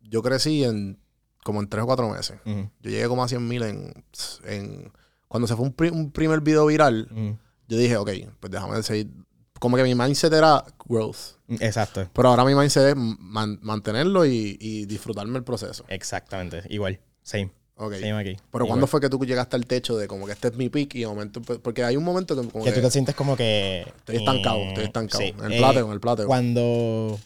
[0.00, 0.98] yo crecí en
[1.44, 2.38] como en tres o cuatro meses.
[2.44, 4.04] Ujú, Yo llegué como a 100 mil en,
[4.44, 4.92] en...
[5.28, 7.38] Cuando se fue un, pri- un primer video viral, ujú.
[7.68, 9.10] yo dije, ok, pues déjame seguir...
[9.58, 11.36] Como que mi mindset era growth.
[11.60, 15.84] Exacto, Pero ahora mi mindset es man- mantenerlo y, y disfrutarme el proceso.
[15.88, 17.50] exactamente, igual, same.
[17.78, 17.94] Ok.
[17.94, 18.36] Seguimos aquí.
[18.52, 18.66] Pero.
[18.66, 21.00] ¿cuándo fue que tú llegaste al techo de como que este es mi pick y
[21.00, 23.36] de momento, pues, porque hay un momento que como Que que, tú te sientes como
[23.36, 23.84] que...
[23.98, 25.22] estoy estancado, eh, estoy estancado.
[25.24, 25.34] sí.
[25.38, 26.26] En el Eh, plateo, en el plateo.
[26.26, 27.18] Cuando...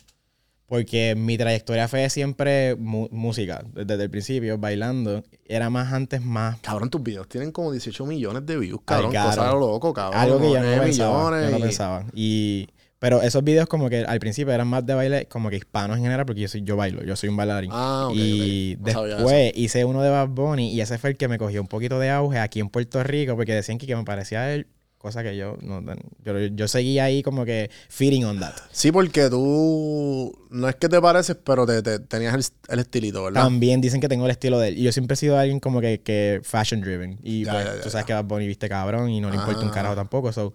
[0.67, 5.23] Porque mi trayectoria fue siempre mu- música, desde el principio, bailando.
[5.45, 6.61] Era más antes, más...
[6.61, 9.11] Cabrón, tus videos tienen como 18 millones de views, cabrón.
[9.15, 9.55] Ay, cosa claro.
[9.55, 10.19] de loco, cabrón.
[10.21, 11.43] Algo que yo no 9 lo pensaba.
[11.45, 12.05] yo no pensaba.
[12.15, 12.69] Y...
[13.03, 16.05] Pero esos videos como que al principio eran más de baile como que hispanos en
[16.05, 17.71] general porque yo, soy, yo bailo, yo soy un bailarín.
[17.75, 18.87] Ah, ok, y ok.
[18.87, 21.61] No sabía después hice uno de Bad Bunny y ese fue el que me cogió
[21.61, 24.69] un poquito de auge aquí en Puerto Rico porque decían que, que me parecía él,
[24.99, 25.83] cosa que yo no
[26.25, 28.53] yo, yo seguía ahí como que feeding on that.
[28.71, 33.25] Sí, porque tú no es que te pareces, pero te, te- tenías el, el estilito,
[33.25, 33.43] ¿verdad?
[33.43, 34.79] También dicen que tengo el estilo de él.
[34.79, 37.19] Y yo siempre he sido alguien como que, que fashion driven.
[37.23, 39.37] Y Ya, pues, ya, ya, tú sabes que Bad Bunny viste cabrón y no le
[39.37, 39.73] importa un Ah.
[39.73, 40.33] carajo tampoco.
[40.33, 40.53] So,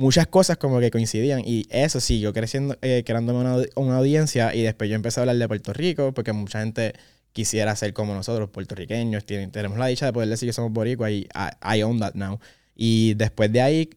[0.00, 1.42] muchas cosas como que coincidían.
[1.44, 5.22] Y eso sí, yo creciendo, eh, creándome una, una audiencia y después yo empecé a
[5.22, 6.94] hablar de Puerto Rico porque mucha gente
[7.32, 9.24] quisiera ser como nosotros, puertorriqueños.
[9.24, 11.28] Tienen- tenemos la dicha de poder decir que somos boricuas y
[11.62, 12.40] I, I own that now.
[12.74, 13.90] Y después de ahí,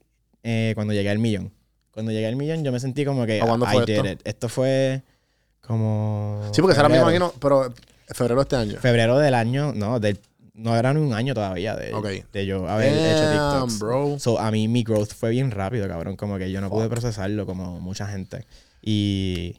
[0.44, 1.52] eh, cuando llegué al millón.
[1.92, 4.08] Cuando llegué al millón yo me sentí como que ¿A cuándo I fue did esto?
[4.10, 4.20] it.
[4.26, 5.02] Esto fue
[5.62, 6.42] como...
[6.54, 7.16] Sí, porque será, me febrero.
[7.18, 7.74] imagino, pero
[8.10, 8.80] febrero de este año.
[8.80, 10.20] Febrero del año, no, del,
[10.54, 11.92] no era ni un año todavía de,
[12.46, 13.34] yo haber hecho Damn,
[13.68, 13.80] TikToks.
[13.80, 14.20] bro.
[14.20, 16.16] So, a mí mi growth fue bien rápido, cabrón.
[16.16, 18.46] Como que yo no pude procesarlo como mucha gente.
[18.82, 19.58] Y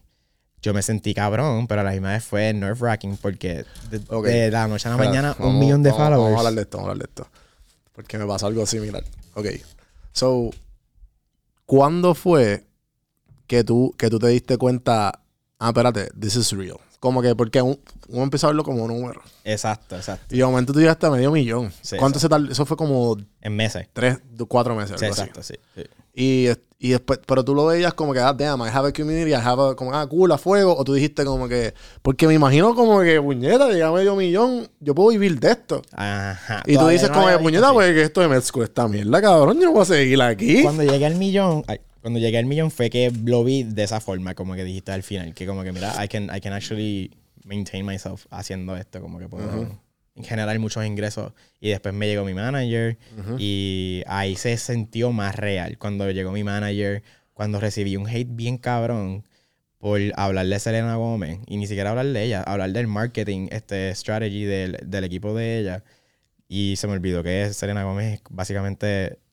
[0.62, 4.68] yo me sentí cabrón, pero a la misma vez fue nerve wracking porque de, la
[4.68, 6.22] noche a la Espera, mañana un millón de vamos- followers.
[6.32, 7.28] Vamos a hablar de esto, vamos a hablar de esto.
[7.92, 9.04] Porque me pasó algo similar.
[9.34, 9.46] Ok.
[10.12, 10.50] So,
[11.66, 12.64] ¿cuándo fue
[13.46, 15.20] que tú, que tú te diste cuenta,
[15.58, 16.78] ah, espérate, this is real?
[17.04, 19.20] Como que, porque un- uno empezó a verlo como un número.
[19.44, 20.34] Exacto, exacto.
[20.34, 21.70] Y de momento tú llegaste a medio millón.
[21.82, 22.50] Sí, ¿Cuánto se tardó?
[22.50, 23.86] Eso fue como En meses.
[23.92, 24.96] tres, cuatro meses.
[24.98, 25.20] Sí, algo así.
[25.22, 25.54] exacto, sí.
[25.74, 25.82] sí.
[26.14, 29.32] Y, y después, pero tú lo veías como que, ah, damn, I have a community,
[29.32, 30.74] I have a, como, ah, cool, a fuego.
[30.76, 34.66] O tú dijiste como que, porque me imagino como que, puñeta, llega a medio millón,
[34.80, 35.82] yo puedo vivir de esto.
[35.92, 36.62] Ajá.
[36.66, 39.20] Y tú dices no como que, puñeta, pues que esto de Med School está mierda,
[39.20, 40.62] cabrón, yo no voy a seguir aquí.
[40.62, 43.98] Cuando llegué al millón, ay, cuando llegué al millón fue que lo vi de esa
[43.98, 47.10] forma, como que dijiste al final, que como que mira, I can, I can actually
[47.44, 49.80] maintain myself haciendo esto, como que puedo
[50.22, 51.32] generar muchos ingresos.
[51.60, 52.98] Y después me llegó mi manager
[53.38, 58.58] y ahí se sintió más real cuando llegó mi manager, cuando recibí un hate bien
[58.58, 59.24] cabrón
[59.78, 63.94] por hablar de Selena Gómez y ni siquiera hablar de ella, hablar del marketing, este
[63.94, 65.84] strategy del, del equipo de ella.
[66.48, 69.23] Y se me olvidó que Selena Gómez es básicamente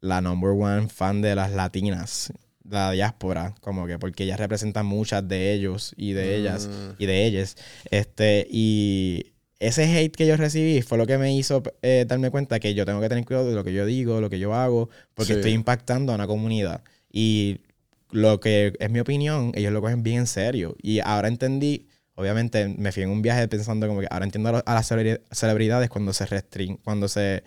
[0.00, 2.32] la number one fan de las latinas,
[2.68, 7.24] la diáspora, como que porque ella representa muchas de ellos y de ellas y de
[7.26, 7.56] ellas.
[7.90, 12.60] Este, y ese hate que yo recibí fue lo que me hizo eh, darme cuenta
[12.60, 14.88] que yo tengo que tener cuidado de lo que yo digo, lo que yo hago,
[15.14, 15.38] porque Sí.
[15.38, 16.82] estoy impactando a una comunidad.
[17.10, 17.62] Y
[18.10, 20.76] lo que es mi opinión, ellos lo cogen bien en serio.
[20.80, 24.74] Y ahora entendí, obviamente me fui en un viaje pensando como que ahora entiendo a,
[24.74, 27.42] las celebri- celebridades cuando se restring, cuando se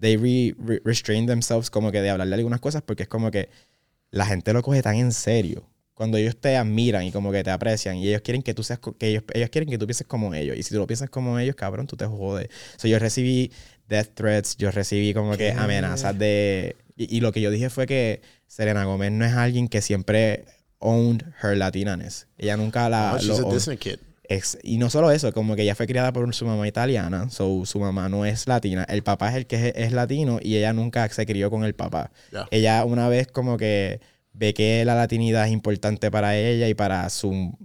[0.00, 3.30] they re- re- restrain themselves como que de hablar de algunas cosas porque es como
[3.30, 3.48] que
[4.10, 5.68] la gente lo coge tan en serio.
[5.94, 8.78] Cuando ellos te admiran y como que te aprecian y ellos quieren que tú seas,
[8.98, 10.54] que ellos, ellos quieren que tú pienses como ellos.
[10.58, 12.48] Y si tú lo piensas como ellos, cabrón, tú te jodes.
[12.76, 13.50] So, yo recibí
[13.88, 16.76] death threats, yo recibí como que amenazas de...
[16.96, 20.44] Y, y lo que yo dije fue que Selena Gómez no es alguien que siempre
[20.80, 22.26] owned her latinaness.
[22.36, 23.12] Ella nunca la...
[23.12, 23.54] No, she's lo a.
[23.54, 23.98] Disney kid.
[24.28, 27.64] Ex- y no solo eso, como que ella fue criada por su mamá italiana, so
[27.64, 30.72] su mamá no es latina, el papá es el que es, es latino y ella
[30.72, 32.10] nunca se crió con el papá.
[32.50, 34.00] Ella una vez como que
[34.32, 37.56] ve que la latinidad es importante para ella y para su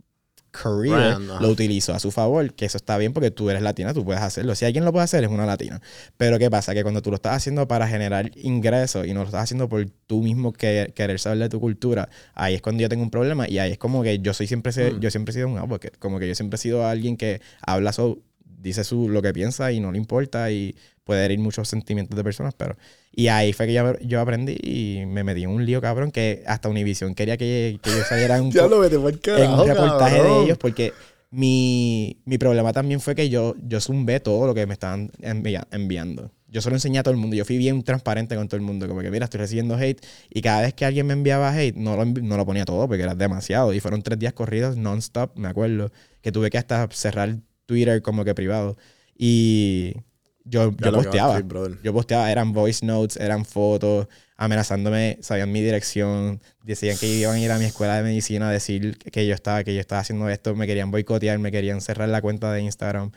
[0.51, 3.93] career, Brand, lo utilizó a su favor, que eso está bien porque tú eres latina,
[3.93, 4.53] tú puedes hacerlo.
[4.55, 5.81] Si alguien lo puede hacer es una latina.
[6.17, 6.73] Pero ¿qué pasa?
[6.73, 9.85] Que cuando tú lo estás haciendo para generar ingresos y no lo estás haciendo por
[10.07, 13.47] tú mismo que, querer saber de tu cultura, ahí es cuando yo tengo un problema
[13.49, 14.99] y ahí es como que yo soy siempre, Mm.
[14.99, 17.93] yo siempre he sido un advocate, como que yo siempre he sido alguien que habla,
[17.93, 22.15] so- dice su, lo que piensa y no le importa y puede herir muchos sentimientos
[22.15, 22.75] de personas, pero...
[23.11, 26.43] Y ahí fue que yo, yo aprendí y me metí en un lío, cabrón, que
[26.47, 30.17] hasta Univision quería que, que yo saliera en un, Ya lo en carajo, un reportaje
[30.17, 30.37] cabrón.
[30.39, 30.93] de ellos porque
[31.29, 35.67] mi, mi problema también fue que yo, yo zumbé todo lo que me estaban envia-
[35.71, 36.31] enviando.
[36.47, 37.35] Yo solo enseñé a todo el mundo.
[37.37, 38.85] Yo fui bien transparente con todo el mundo.
[38.87, 40.05] Como que, mira, estoy recibiendo hate.
[40.29, 42.85] Y cada vez que alguien me enviaba hate, no lo, envi- no lo ponía todo
[42.89, 43.73] porque era demasiado.
[43.73, 45.91] Y fueron tres días corridos non-stop, me acuerdo.
[46.21, 48.75] Que tuve que hasta cerrar Twitter como que privado.
[49.17, 49.93] Y
[50.43, 51.41] yo, posteaba.
[51.41, 51.79] decir.
[51.83, 57.39] Yo posteaba, eran voice notes, eran fotos, amenazándome, sabían mi dirección, decían que iban a
[57.39, 60.29] ir a mi escuela de medicina a decir que yo estaba, que yo estaba haciendo
[60.29, 63.11] esto, me querían boicotear, me querían cerrar la cuenta de Instagram.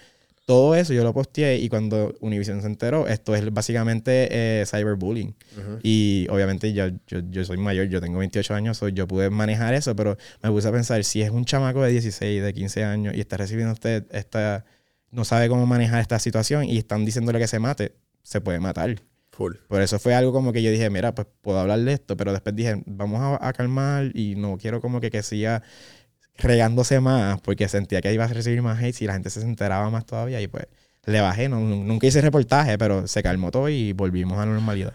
[0.45, 5.35] Todo eso yo lo posteé y cuando Univision se enteró, esto es básicamente eh, cyberbullying.
[5.83, 9.73] Y obviamente yo, yo, yo soy mayor, yo tengo 28 años, so yo pude manejar
[9.73, 13.15] eso, pero me puse a pensar, si es un chamaco de 16, de 15 años
[13.15, 14.67] y está recibiendo usted esta...
[15.15, 19.01] no sabe cómo manejar esta situación y están diciéndole que se mate, se puede matar.
[19.31, 19.55] Full.
[19.69, 22.33] Por eso fue algo como que yo dije, mira, pues puedo hablar de esto, pero
[22.33, 25.63] después dije, vamos a, a calmar y no quiero como que, que siga
[26.39, 29.89] regándose más porque sentía que iba a recibir más hate y la gente se enteraba
[29.91, 30.67] más todavía y pues
[31.07, 34.95] le bajé, no, nunca hice reportaje, pero se calmó todo y volvimos a la normalidad.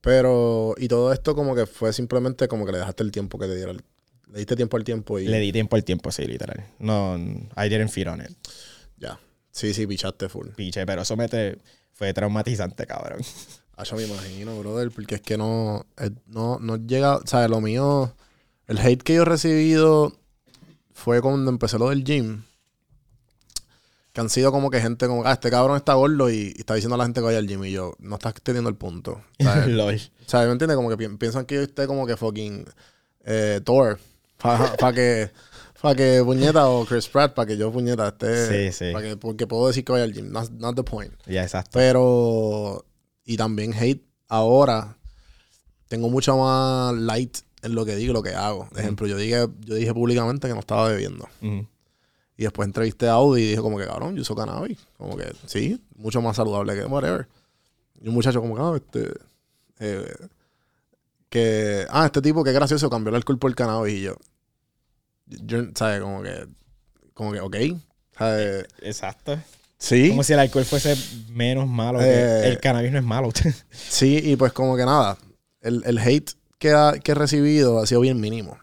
[0.00, 3.46] Pero, y todo esto como que fue simplemente como que le dejaste el tiempo que
[3.46, 3.72] te diera.
[3.72, 3.82] el-
[4.32, 6.64] Le diste tiempo al tiempo y Le di tiempo al tiempo, sí, literal.
[6.78, 8.30] No, I didn't feed on it.
[9.00, 9.18] Ya.
[9.50, 10.50] Sí, sí, pichaste full.
[10.50, 11.58] Piche, pero eso me te-
[11.92, 13.18] fue traumatizante, cabrón.
[13.76, 15.86] Ah, yo me imagino, brother, porque es que no,
[16.26, 18.14] no, no llega, o sea, lo mío,
[18.68, 20.12] el hate que yo he recibido
[20.92, 22.42] fue cuando empecé lo del gym.
[24.12, 26.74] Que han sido como que gente como, ah, este cabrón está gordo y, y está
[26.74, 27.64] diciendo a la gente que vaya al gym.
[27.64, 29.22] Y yo, no estás teniendo el punto.
[29.38, 29.66] ¿sabes?
[29.68, 29.94] Lol.
[29.94, 30.76] O sea, ¿me entiendes?
[30.76, 32.66] Como que pi- piensan que yo esté como que fucking
[33.24, 33.98] eh, Thor.
[34.36, 35.30] Para que,
[35.80, 38.70] pa que puñeta o Chris Pratt, para que yo puñeta esté.
[38.70, 38.92] Sí, sí.
[39.00, 40.30] que, porque puedo decir que vaya al gym.
[40.30, 41.12] Not, not the point.
[41.26, 41.70] Ya, exacto.
[41.72, 42.84] Pero.
[43.24, 44.96] Y también hate ahora.
[45.88, 48.68] Tengo mucho más light en lo que digo y lo que hago.
[48.68, 51.28] Por ejemplo, yo dije, yo dije públicamente que no estaba bebiendo.
[51.40, 54.78] Y después entrevisté a Audi y dije como que, cabrón, yo uso cannabis.
[54.96, 57.28] Como que, sí, mucho más saludable que whatever.
[58.00, 59.20] Y un muchacho como que, ah, este...
[59.80, 60.14] eh,
[61.28, 63.94] que, ah, este tipo, qué gracioso, cambió el alcohol por el cannabis.
[63.94, 64.16] Y yo,
[65.44, 66.00] yo, ¿sabes?
[66.00, 66.46] Como que,
[67.14, 67.56] como que, ok.
[68.16, 68.66] ¿sabes?
[68.82, 69.38] Exacto.
[69.78, 70.10] Sí.
[70.10, 70.94] Como si el alcohol fuese
[71.30, 71.98] menos malo.
[71.98, 73.30] que- Eh, el cannabis no es malo.
[73.70, 75.16] Sí, y pues como que nada,
[75.62, 78.58] el, el hate que, ha- que he recibido ha sido bien mínimo.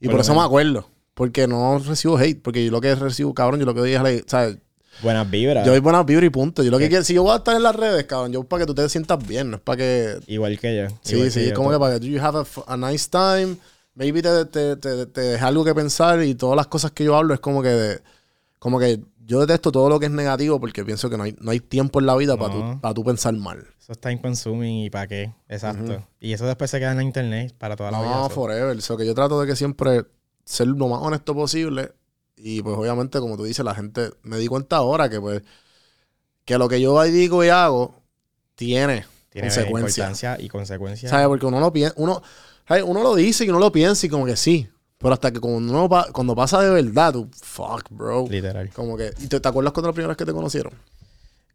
[0.00, 0.44] Y Por por, eso menos.
[0.44, 0.88] me acuerdo.
[1.14, 2.40] Porque no recibo hate.
[2.42, 4.56] Porque yo lo que recibo, cabrón, yo lo que doy es, like, ¿sabes?
[5.02, 5.64] Buenas vibras.
[5.64, 6.62] Yo doy buenas vibras y punto.
[6.64, 8.62] Yo lo que quiero, si yo voy a estar en las redes, cabrón, yo para
[8.62, 10.18] que tú te sientas bien, no es para que...
[10.26, 10.96] Igual que yo.
[11.02, 11.54] Sí, igual sí, yo.
[11.54, 13.56] como que para que you have a, a nice time,
[13.98, 17.16] maybe te, te, te, te deja algo que pensar y todas las cosas que yo
[17.16, 18.02] hablo es como que de-
[18.58, 21.50] como que yo detesto todo lo que es negativo porque pienso que no hay, no
[21.50, 22.74] hay tiempo en la vida para No.
[22.74, 23.58] tú, para tú pensar mal.
[23.80, 25.34] Eso es time consuming y para qué.
[25.48, 26.04] Exacto.
[26.20, 28.10] Y eso después se queda en la internet para toda la vida.
[28.10, 28.80] No, forever.
[28.80, 30.04] So que yo trato de que siempre
[30.44, 31.92] ser lo más honesto posible.
[32.36, 35.42] Y pues obviamente, como tú dices, la gente me di cuenta ahora que pues
[36.44, 37.94] que lo que yo ahí digo y hago
[38.54, 39.98] tiene, Tiene consecuencias.
[39.98, 41.10] importancia y consecuencias.
[41.10, 41.26] ¿Sabes?
[41.28, 42.22] Porque uno lo piensa, uno,
[42.84, 44.68] uno lo dice y uno lo piensa y como que sí.
[44.98, 48.26] Pero hasta que cuando, uno pa- cuando pasa de verdad, tú, fuck, bro.
[48.28, 48.68] Literal.
[48.70, 50.72] Como que, ¿y te, te acuerdas cuando la primera vez que te conocieron?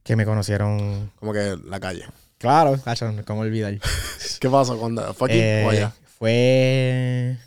[0.03, 1.11] Que me conocieron.
[1.19, 2.05] Como que la calle.
[2.37, 3.77] Claro, cacho, ¿cómo olvidar?
[4.39, 5.93] ¿Qué pasa cuando fue aquí Eh, o allá?
[6.17, 7.37] Fue.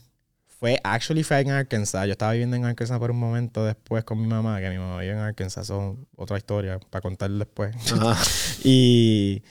[0.58, 2.06] Fue, actually fue en Arkansas.
[2.06, 5.00] Yo estaba viviendo en Arkansas por un momento después con mi mamá, que mi mamá
[5.00, 5.66] vive en Arkansas.
[5.66, 7.74] Son otra historia para contar después.
[7.92, 8.16] Ajá.
[8.64, 9.42] y.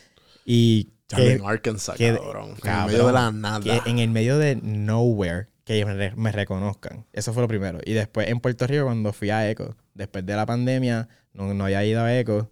[0.45, 0.89] Y.
[1.09, 2.49] Ya que- en Arkansas, que- cabrón.
[2.51, 3.81] En cabrón, medio de la nada.
[3.85, 7.05] en el medio de nowhere que me, re- me reconozcan.
[7.13, 7.79] Eso fue lo primero.
[7.85, 11.65] Y después en Puerto Rico, cuando fui a ECO, después de la pandemia, no, no
[11.65, 12.49] había ido a ECO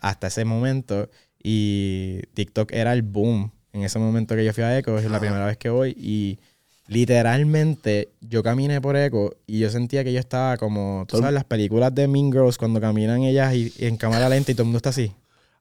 [0.00, 1.08] hasta ese momento.
[1.42, 4.98] Y TikTok era el boom en ese momento que yo fui a ECO.
[4.98, 5.90] Es la primera vez que voy.
[5.98, 6.38] Y
[6.86, 11.34] literalmente yo caminé por ECO y yo sentía que yo estaba como, tú el- sabes,
[11.34, 14.62] las películas de Mean Girls cuando caminan ellas y, y en cámara lenta y todo
[14.62, 15.12] el mundo está así.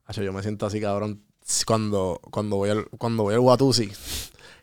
[0.06, 1.22] Acho, yo me siento así, cabrón,
[1.66, 3.92] cuando, cuando voy al, cuando voy al Watusi.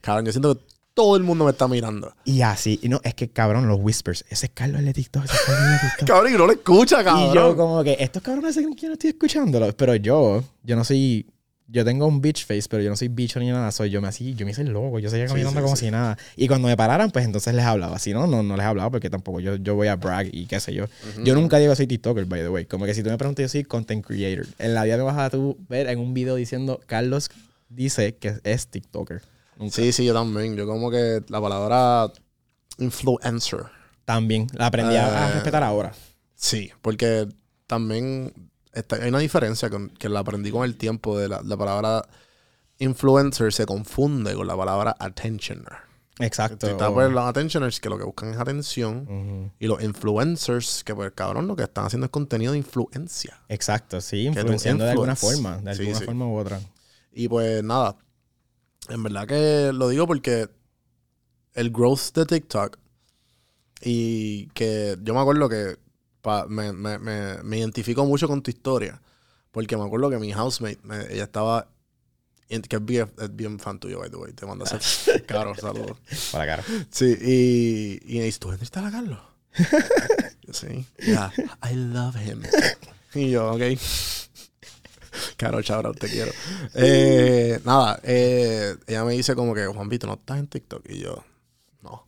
[0.01, 0.65] Cabrón, yo siento que
[0.95, 2.15] todo el mundo me está mirando.
[2.25, 4.25] Y así, y no, es que cabrón, los whispers.
[4.29, 6.09] Ese es Carlos de TikTok, ese es Carlos de TikTok.
[6.09, 7.31] Cabrón, y no lo escucha, cabrón.
[7.31, 9.75] Y yo como que, estos cabrones que yo no estoy escuchándolo.
[9.77, 11.27] Pero yo, yo no soy...
[11.73, 13.71] Yo tengo un bitch face, pero yo no soy bicho ni nada.
[13.71, 14.99] Soy yo me así, yo me hice el loco.
[14.99, 15.85] Yo seguía caminando sí, como sí.
[15.87, 16.19] si nada.
[16.37, 17.99] Y cuando me pararan, pues entonces les hablaba.
[18.01, 20.59] Si no, no, no les hablaba porque tampoco yo, yo voy a brag y qué
[20.59, 20.87] sé yo.
[21.23, 22.65] Yo nunca digo que soy TikToker, by the way.
[22.67, 24.47] Como que si tú me preguntas, yo soy content creator.
[24.59, 27.31] En la vida me vas a tú ver en un video diciendo, Carlos
[27.69, 29.23] dice que es TikToker.
[29.57, 29.75] Nunca.
[29.77, 30.57] Sí, sí, yo también.
[30.57, 32.11] Yo como que la palabra
[32.79, 33.61] influencer.
[34.05, 34.47] También.
[34.55, 35.93] La aprendí a, a Eh, respetar ahora.
[36.35, 37.29] Sí, porque
[37.67, 38.33] también
[38.73, 42.07] hay una diferencia con, que la aprendí con el tiempo de la, la palabra
[42.81, 45.91] influencer se confunde con la palabra attentioner.
[46.19, 46.69] Exacto.
[46.69, 51.13] Está pues los attentioners que lo que buscan es atención y los influencers que pues
[51.13, 53.41] cabrón lo que están haciendo es contenido de influencia.
[53.49, 56.05] Exacto, sí, influenciando de alguna forma, de alguna sí.
[56.05, 56.61] forma u otra.
[57.13, 57.97] Y pues nada,
[58.89, 60.49] en verdad que lo digo porque
[61.55, 62.79] el growth de TikTok
[63.83, 65.79] y que yo me acuerdo que
[66.23, 69.01] pa- me, me, me, me identifico mucho con tu historia
[69.51, 70.79] porque me acuerdo que mi housemate,
[71.11, 71.69] ella estaba,
[72.49, 75.55] que es bien, es bien fan tuyo, by the way, te mando a hacer caro,
[75.57, 75.99] saludos.
[76.33, 76.87] Para la cara.
[76.91, 79.19] Sí, y, y me dice, ¿tú entrevistas a Carlos?
[80.53, 80.87] sí.
[80.99, 81.33] Yeah,
[81.69, 82.43] I love him.
[83.15, 83.63] Y yo, ok.
[85.37, 86.31] Caro, chabra, te quiero.
[86.75, 90.89] Eh, nada, eh, ella me dice como que, Juan Vito, ¿no estás en TikTok?
[90.89, 91.25] Y yo,
[91.83, 92.07] no.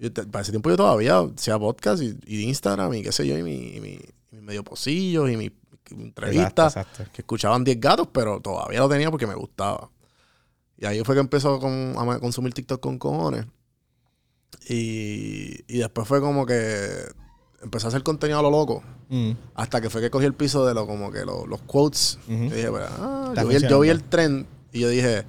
[0.00, 3.36] Yo para ese tiempo yo todavía hacía podcast y, y Instagram y qué sé yo,
[3.38, 5.52] y mi, y mis medio pocillos y mis
[5.90, 6.74] entrevistas.
[6.74, 7.12] Exacto, exacto.
[7.14, 9.90] Que escuchaban 10 gatos, pero todavía lo tenía porque me gustaba.
[10.78, 13.44] Y ahí fue que empezó con- a consumir TikTok con cojones.
[14.68, 16.88] Y, y después fue como que
[17.62, 18.82] empecé a hacer contenido a lo loco.
[19.08, 22.18] Mm, Hasta que fue que cogí el piso de lo, como que lo- los quotes.
[22.28, 25.24] Y dije, pues, ah, yo, vi el, yo vi el tren y yo dije,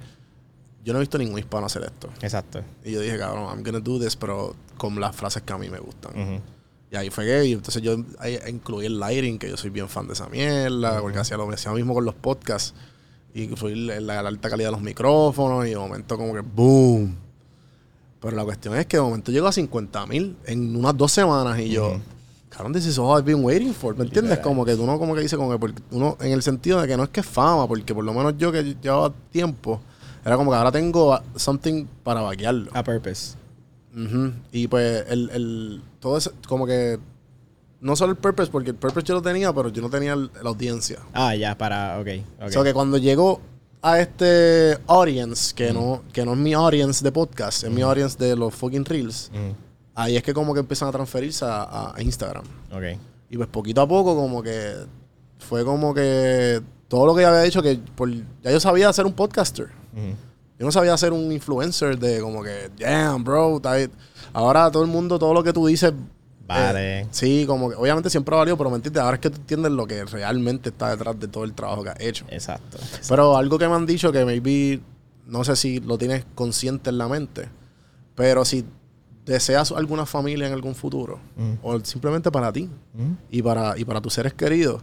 [0.84, 2.08] yo no he visto ningún hispano hacer esto.
[2.20, 2.62] exacto.
[2.84, 5.70] Y yo dije, cabrón, I'm gonna do this, pero con las frases que a mí
[5.70, 6.42] me gustan.
[6.90, 9.88] Y ahí fue que, y entonces yo ahí incluí el lighting, que yo soy bien
[9.88, 12.74] fan de esa mierda, porque hacía lo, hacía lo mismo con los podcasts.
[13.34, 17.16] Y incluí la, la alta calidad de los micrófonos, y de momento como que boom.
[18.20, 21.58] Pero la cuestión es que de momento llegó a 50 mil en unas dos semanas
[21.58, 21.98] y yo,
[22.50, 23.96] cabrón, this is all I've been waiting for.
[23.96, 24.38] ¿Me entiendes?
[24.40, 26.96] Como que tú no, como que dice, como que uno, en el sentido de que
[26.96, 29.80] no es que es fama, porque por lo menos yo que llevaba tiempo,
[30.24, 32.70] era como que ahora tengo something para vaquearlo.
[32.74, 33.36] A purpose.
[34.52, 36.98] Y pues el, el todo eso, como que
[37.80, 40.30] no solo el purpose, porque el purpose yo lo tenía, pero yo no tenía el-
[40.42, 41.00] la audiencia.
[41.12, 42.06] Ah, ya, para, ok.
[42.40, 42.46] ok.
[42.46, 43.40] O sea que cuando llegó
[43.82, 48.16] a este audience, que no, que no es mi audience de podcast, es mi audience
[48.16, 49.50] de los fucking reels, Mm,
[49.96, 52.44] ahí es que como que empiezan a transferirse a, a Instagram.
[52.72, 52.98] ok.
[53.28, 54.74] Y pues poquito a poco como que
[55.38, 58.10] fue como que todo lo que yo había dicho que por,
[58.42, 59.68] ya yo sabía hacer un podcaster.
[59.94, 63.60] Yo no sabía ser un influencer de como que, damn, bro.
[64.32, 65.92] Ahora todo el mundo, todo lo que tú dices.
[66.46, 67.00] Vale.
[67.00, 69.02] eh, sí, como que obviamente siempre ha valido, pero me entiendes.
[69.02, 71.90] Ahora es que tú entiendes lo que realmente está detrás de todo el trabajo que
[71.90, 72.26] has hecho.
[72.28, 72.78] Exacto.
[73.08, 74.80] Pero algo que me han dicho que maybe,
[75.26, 77.48] no sé si lo tienes consciente en la mente,
[78.14, 78.64] pero si
[79.24, 81.20] deseas alguna familia en algún futuro,
[81.62, 82.68] o simplemente para ti
[83.30, 84.82] y para, y para tus seres queridos,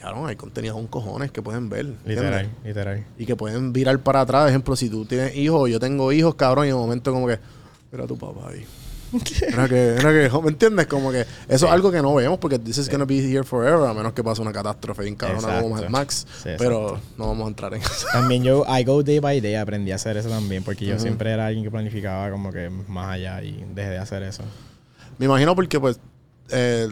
[0.00, 1.86] claro, hay contenido con cojones que pueden ver.
[1.86, 2.24] ¿entiendes?
[2.24, 3.04] Literal, literal.
[3.18, 4.42] y que pueden virar para atrás.
[4.42, 7.38] Por ejemplo, si tú tienes hijos, yo tengo hijos, cabrón, y de momento como que,
[7.92, 8.66] mira tu papá ahí.
[9.48, 10.86] Era que, era que, ¿me entiendes?
[10.86, 13.88] Como que eso es algo que no vemos porque this is gonna be here forever,
[13.88, 16.24] a menos que pase una catástrofe bien cabrona como Max.
[16.42, 18.06] Sí, pero no vamos a entrar en eso.
[18.12, 21.32] También yo, I go day by day, aprendí a hacer eso también, porque yo siempre
[21.32, 24.44] era alguien que planificaba como que más allá y dejé de hacer eso.
[25.18, 25.98] Me imagino porque, pues,
[26.50, 26.88] eh,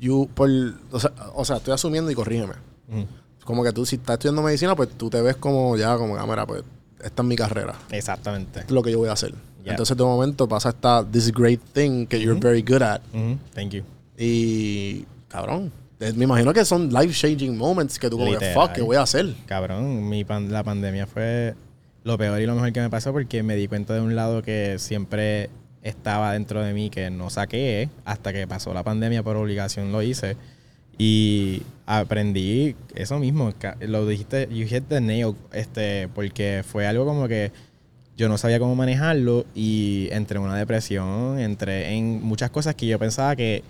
[0.00, 0.48] you, por,
[0.90, 2.54] o, sea, o sea, estoy asumiendo y corrígeme.
[3.44, 6.26] Como que tú, si estás estudiando medicina, pues tú te ves como ya, como, ah,
[6.26, 6.62] mira, pues,
[7.02, 7.74] esta es mi carrera.
[7.90, 8.60] Exactamente.
[8.60, 9.34] Esto es lo que yo voy a hacer.
[9.62, 9.72] Yeah.
[9.72, 13.00] Entonces, de momento pasa esta, this great thing que you're very good at.
[13.54, 13.82] Thank you.
[14.18, 18.82] Y, cabrón, eh, me imagino que son life-changing moments que tú como que, fuck, ¿qué
[18.82, 19.34] voy a hacer?
[19.46, 21.54] Cabrón, mi pan- la pandemia fue
[22.02, 24.42] lo peor y lo mejor que me pasó porque me di cuenta de un lado
[24.42, 25.50] que siempre
[25.84, 30.02] estaba dentro de mí que no saqué hasta que pasó la pandemia por obligación lo
[30.02, 30.36] hice
[30.98, 37.28] y aprendí eso mismo lo dijiste you hit the nail este porque fue algo como
[37.28, 37.52] que
[38.16, 42.86] yo no sabía cómo manejarlo y entré en una depresión entré en muchas cosas que
[42.86, 43.62] yo pensaba que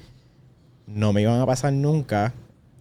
[0.86, 2.32] no me iban a pasar nunca.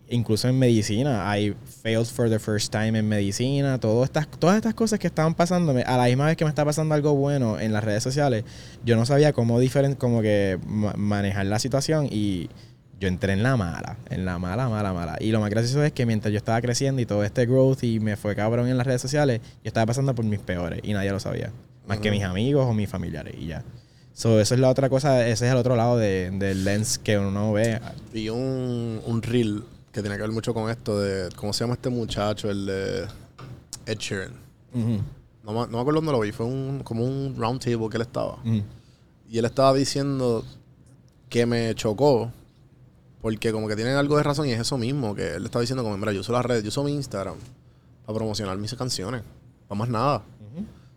[0.09, 3.79] Incluso en medicina, I failed for the first time en medicina.
[3.79, 6.65] Todas estas, todas estas cosas que estaban pasándome, a la misma vez que me está
[6.65, 8.43] pasando algo bueno en las redes sociales,
[8.85, 12.49] yo no sabía cómo diferen, como que ma- manejar la situación y
[12.99, 15.17] yo entré en la mala, en la mala, mala, mala.
[15.19, 17.99] Y lo más gracioso es que mientras yo estaba creciendo y todo este growth y
[17.99, 21.11] me fue cabrón en las redes sociales, yo estaba pasando por mis peores y nadie
[21.11, 21.51] lo sabía.
[21.87, 23.63] Más que mis amigos o mis familiares y ya.
[24.13, 27.17] So, eso es la otra cosa, ese es el otro lado de- del lens que
[27.17, 27.79] uno ve.
[28.13, 29.63] Vi un, un reel
[29.93, 32.49] que tiene que ver mucho con esto de, ¿cómo se llama este muchacho?
[32.49, 33.08] El de
[33.86, 34.34] Ed Sheeran.
[35.43, 37.97] No, me- no me acuerdo dónde lo vi, fue un, como un round table que
[37.97, 38.38] él estaba.
[39.29, 40.43] Y él estaba diciendo
[41.29, 42.32] que me chocó
[43.21, 45.82] porque como que tienen algo de razón y es eso mismo, que él estaba diciendo
[45.84, 47.36] como, mira, yo uso las redes, yo uso mi Instagram
[48.06, 49.21] para promocionar mis canciones,
[49.67, 50.23] para más nada.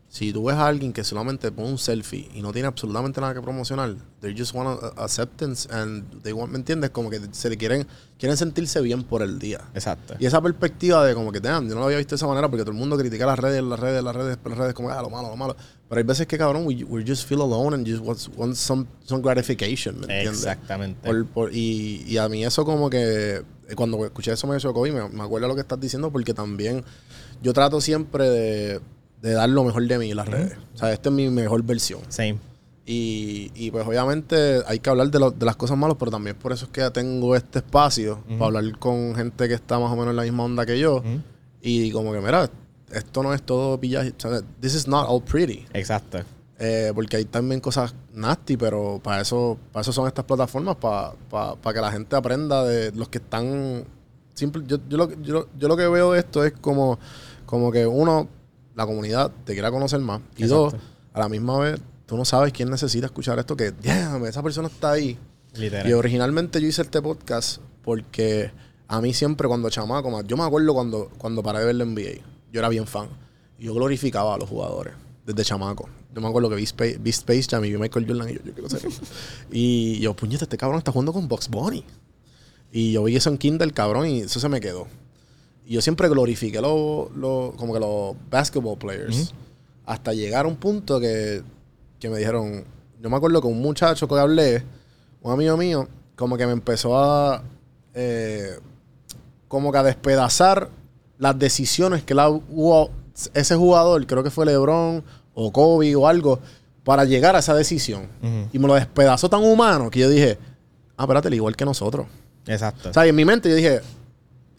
[0.08, 3.34] Si tú ves a alguien que solamente pone un selfie y no tiene absolutamente nada
[3.34, 6.90] que promocionar, they just want a- acceptance and they want, ¿me entiendes?
[6.90, 7.86] Como que se le quieren,
[8.18, 9.60] quieren sentirse bien por el día.
[9.74, 10.14] Exacto.
[10.18, 12.48] Y esa perspectiva de como que, damn, yo no lo había visto de esa manera
[12.48, 15.02] porque todo el mundo critica las redes, las redes, las redes, las redes, como, ah,
[15.02, 15.56] lo malo, lo malo.
[15.88, 18.86] Pero hay veces que, cabrón, we, we just feel alone and just want, want some,
[19.04, 20.38] some gratification, ¿me entiendes?
[20.38, 21.06] Exactamente.
[21.06, 24.86] Por- por- y, y a mí eso como que, eh, cuando escuché eso me chocó
[24.86, 26.84] y me, me acuerdo lo que estás diciendo porque también
[27.42, 28.80] yo trato siempre de,
[29.22, 30.56] de dar lo mejor de mí en las redes.
[30.74, 32.00] O sea, esta es mi mejor versión.
[32.08, 32.38] Same.
[32.88, 36.36] Y, y pues obviamente hay que hablar de, lo- de las cosas malas, pero también
[36.36, 39.96] por eso es que tengo este espacio para hablar con gente que está más o
[39.96, 41.02] menos en la misma onda que yo.
[41.60, 42.48] Y como que, mira,
[42.92, 44.12] esto no es todo pillaje.
[44.16, 45.66] O sea, this is not all pretty.
[45.72, 46.20] Exacto.
[46.58, 51.12] Eh, porque hay también cosas nasty, pero para eso, para eso son estas plataformas, para,
[51.28, 53.84] para, para que la gente aprenda de los que están...
[54.34, 56.98] Simple, yo, yo, lo, yo, yo lo que veo de esto es como,
[57.46, 58.28] como que uno,
[58.76, 60.20] la comunidad te quiera conocer más.
[60.36, 60.74] Y dos,
[61.12, 64.68] a la misma vez, tú no sabes quién necesita escuchar esto, que, damn, esa persona
[64.68, 65.18] está ahí.
[65.54, 65.88] Literal.
[65.88, 68.52] Y originalmente yo hice este podcast porque
[68.86, 71.84] a mí siempre cuando chamaco, ma- yo me acuerdo cuando, cuando paré de ver la
[71.84, 72.22] NBA,
[72.52, 73.08] yo era bien fan.
[73.58, 74.92] Y yo glorificaba a los jugadores
[75.24, 75.88] desde chamaco.
[76.14, 78.40] Yo me acuerdo que vi Space, vi Space Jam y vi Michael Jordan y yo,
[78.44, 78.82] yo quiero ser.
[79.50, 81.82] y yo, puñete, este cabrón está jugando con Box Bunny.
[82.72, 84.86] Y yo vi eso en Kindle, cabrón, y eso se me quedó.
[85.66, 89.34] Y yo siempre glorifiqué los, los- como que los basketball players.
[89.84, 91.42] Hasta llegar a un punto que,
[91.98, 92.64] que me dijeron,
[93.00, 94.62] yo me acuerdo que un muchacho que hablé,
[95.22, 97.42] un amigo mío, como que me empezó a,
[97.94, 98.58] eh,
[99.48, 100.70] como que a despedazar
[101.18, 102.90] las decisiones que la, hubo
[103.34, 105.02] ese jugador, creo que fue LeBron
[105.34, 106.38] o Kobe o algo,
[106.84, 108.08] para llegar a esa decisión.
[108.52, 110.38] Y me lo despedazó tan humano que yo dije,
[110.96, 112.06] ah, espérate, igual que nosotros.
[112.46, 112.90] Exacto.
[112.90, 113.80] O sea, y en mi mente yo dije,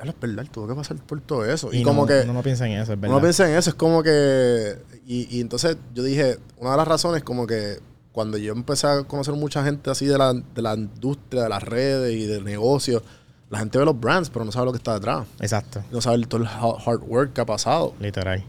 [0.04, 1.70] ya es verdad, tuvo que pasar por todo eso.
[1.74, 3.16] Y, y como no, que uno no piensa en eso, es verdad.
[3.16, 4.78] uno piensa en eso, es como que.
[5.06, 7.80] Y, y entonces yo dije, una de las razones, como que
[8.12, 11.64] cuando yo empecé a conocer mucha gente así de la, de la industria, de las
[11.64, 13.02] redes y del negocio,
[13.50, 15.26] la gente ve los brands, pero no sabe lo que está detrás.
[15.39, 15.84] Exacto.
[15.91, 17.93] No sabe todo el ha- hard work que ha pasado.
[18.00, 18.43] Literal.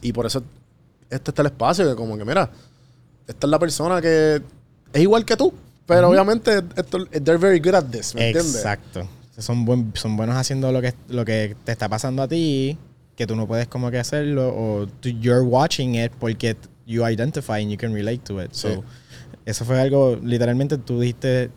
[0.00, 0.42] Y por eso
[1.08, 2.50] este está el espacio, que como que, mira,
[3.26, 4.42] esta es la persona que
[4.92, 5.54] es igual que tú,
[5.86, 8.56] pero obviamente esto, they're very good at this, ¿me entiendes?
[8.56, 9.06] Exacto.
[9.38, 12.76] Son, buen- son buenos haciendo lo que, lo que te está pasando a ti,
[13.16, 16.56] que tú no puedes como que hacerlo, o tú- you're watching it porque
[16.86, 18.50] you identify and you can relate to it.
[18.52, 18.68] Sí.
[18.68, 18.84] So,
[19.46, 21.50] eso fue algo, literalmente tú dijiste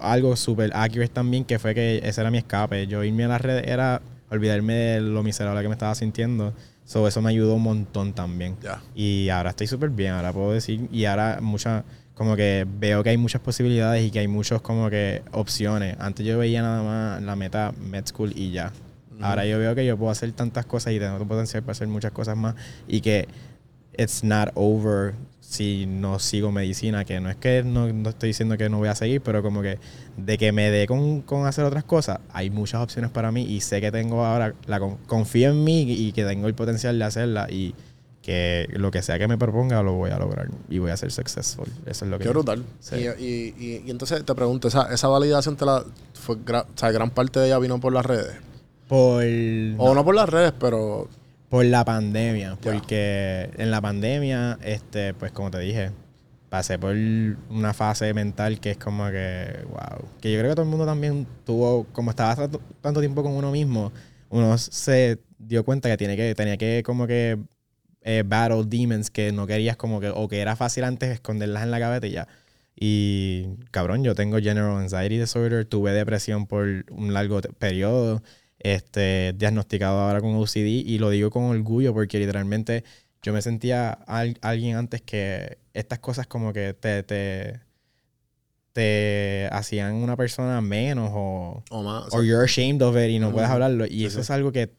[0.00, 2.86] algo súper accurate también, que fue que ese era mi escape.
[2.86, 6.52] Yo irme a las redes era olvidarme de lo miserable que me estaba sintiendo.
[6.84, 8.56] So, eso me ayudó un montón también.
[8.62, 8.82] Ya.
[8.94, 11.82] Y ahora estoy súper bien, ahora puedo decir, y ahora mucha,
[12.14, 15.96] como que veo que hay muchas posibilidades y que hay muchos como que opciones.
[15.98, 18.72] Antes yo veía nada más la meta med school y ya.
[19.20, 22.12] Ahora yo veo que yo puedo hacer tantas cosas y tengo potencial para hacer muchas
[22.12, 22.54] cosas más
[22.88, 23.28] y que
[23.96, 28.56] it's not over si no sigo medicina, que no es que no, no estoy diciendo
[28.58, 29.78] que no voy a seguir, pero como que
[30.16, 33.60] de que me dé con, con hacer otras cosas, hay muchas opciones para mí y
[33.60, 37.04] sé que tengo ahora, la con- confío en mí y que tengo el potencial de
[37.04, 37.74] hacerla y
[38.24, 41.12] que lo que sea que me proponga lo voy a lograr y voy a ser
[41.12, 41.68] successful.
[41.84, 42.64] Eso es lo que Qué brutal.
[42.80, 42.96] Sí.
[42.96, 46.78] Y, y- y- y entonces te pregunto, ¿esa, esa validación te la fue gra- o
[46.78, 48.34] sea, gran parte de ella vino por las redes?
[48.88, 49.22] Por,
[49.78, 51.08] O no por las redes, pero
[51.50, 55.90] por la pandemia, porque en la pandemia, este, pues como te dije,
[56.48, 56.94] pasé por
[57.50, 60.86] una fase mental que es como que, wow, que yo creo que todo el mundo
[60.86, 63.92] también tuvo, como estaba tanto, tanto tiempo con uno mismo,
[64.30, 67.38] uno se dio cuenta que, tiene que tenía que como que
[68.04, 71.70] eh, battle demons que no querías como que, o que era fácil antes esconderlas en
[71.72, 72.28] la gaveta y ya.
[72.76, 78.22] Y cabrón, yo tengo general anxiety disorder, tuve depresión por un largo periodo,
[78.58, 82.84] este, diagnosticado ahora con OCD y lo digo con orgullo porque literalmente
[83.22, 87.60] yo me sentía al- alguien antes que estas cosas como que te, te,
[88.72, 92.12] te hacían una persona menos o, o más.
[92.12, 93.36] or you're ashamed of it y no Ujú.
[93.36, 93.86] puedes hablarlo.
[93.86, 94.20] Y Sí, eso sí.
[94.22, 94.74] es algo que,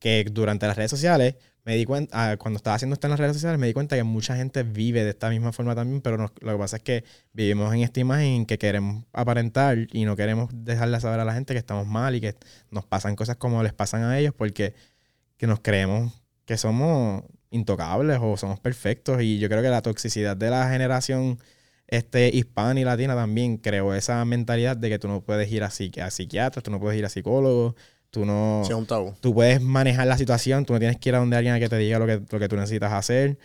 [0.00, 1.36] que durante las redes sociales
[1.68, 3.94] me di cuenta, ah, cuando estaba haciendo esto en las redes sociales, me di cuenta
[3.94, 6.82] que mucha gente vive de esta misma forma también, pero no- lo que pasa es
[6.82, 7.04] que
[7.34, 11.52] vivimos en esta imagen que queremos aparentar y no queremos dejarle saber a la gente
[11.52, 12.34] que estamos mal y que
[12.70, 14.74] nos pasan cosas como les pasan a ellos porque
[15.36, 16.12] que nos creemos
[16.46, 19.22] que somos intocables o somos perfectos.
[19.22, 21.38] Y yo creo que la toxicidad de la generación
[21.86, 25.68] este, hispana y latina también creó esa mentalidad de que tú no puedes ir a,
[25.70, 27.74] psiqui- a psiquiatras, tú no puedes ir a psicólogos,
[28.10, 28.62] tú no...
[28.64, 29.14] Sí, es un tabú.
[29.20, 31.68] Tú puedes manejar la situación, tú no tienes que ir a donde alguien a que
[31.68, 33.38] te diga lo que, lo que tú necesitas hacer.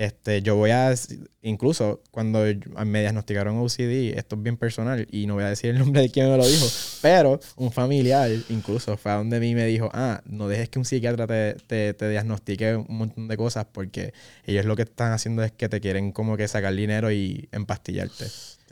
[0.00, 0.94] Este, yo voy a,
[1.42, 2.42] incluso cuando
[2.86, 6.08] me diagnosticaron OCD, esto es bien personal y no voy a decir el nombre de
[6.08, 6.66] quién me lo dijo,
[7.02, 10.86] pero un familiar incluso fue a donde mí me dijo, ah, no dejes que un
[10.86, 14.14] psiquiatra te, te, te diagnostique un montón de cosas porque
[14.46, 18.24] ellos lo que están haciendo es que te quieren como que sacar dinero y empastillarte.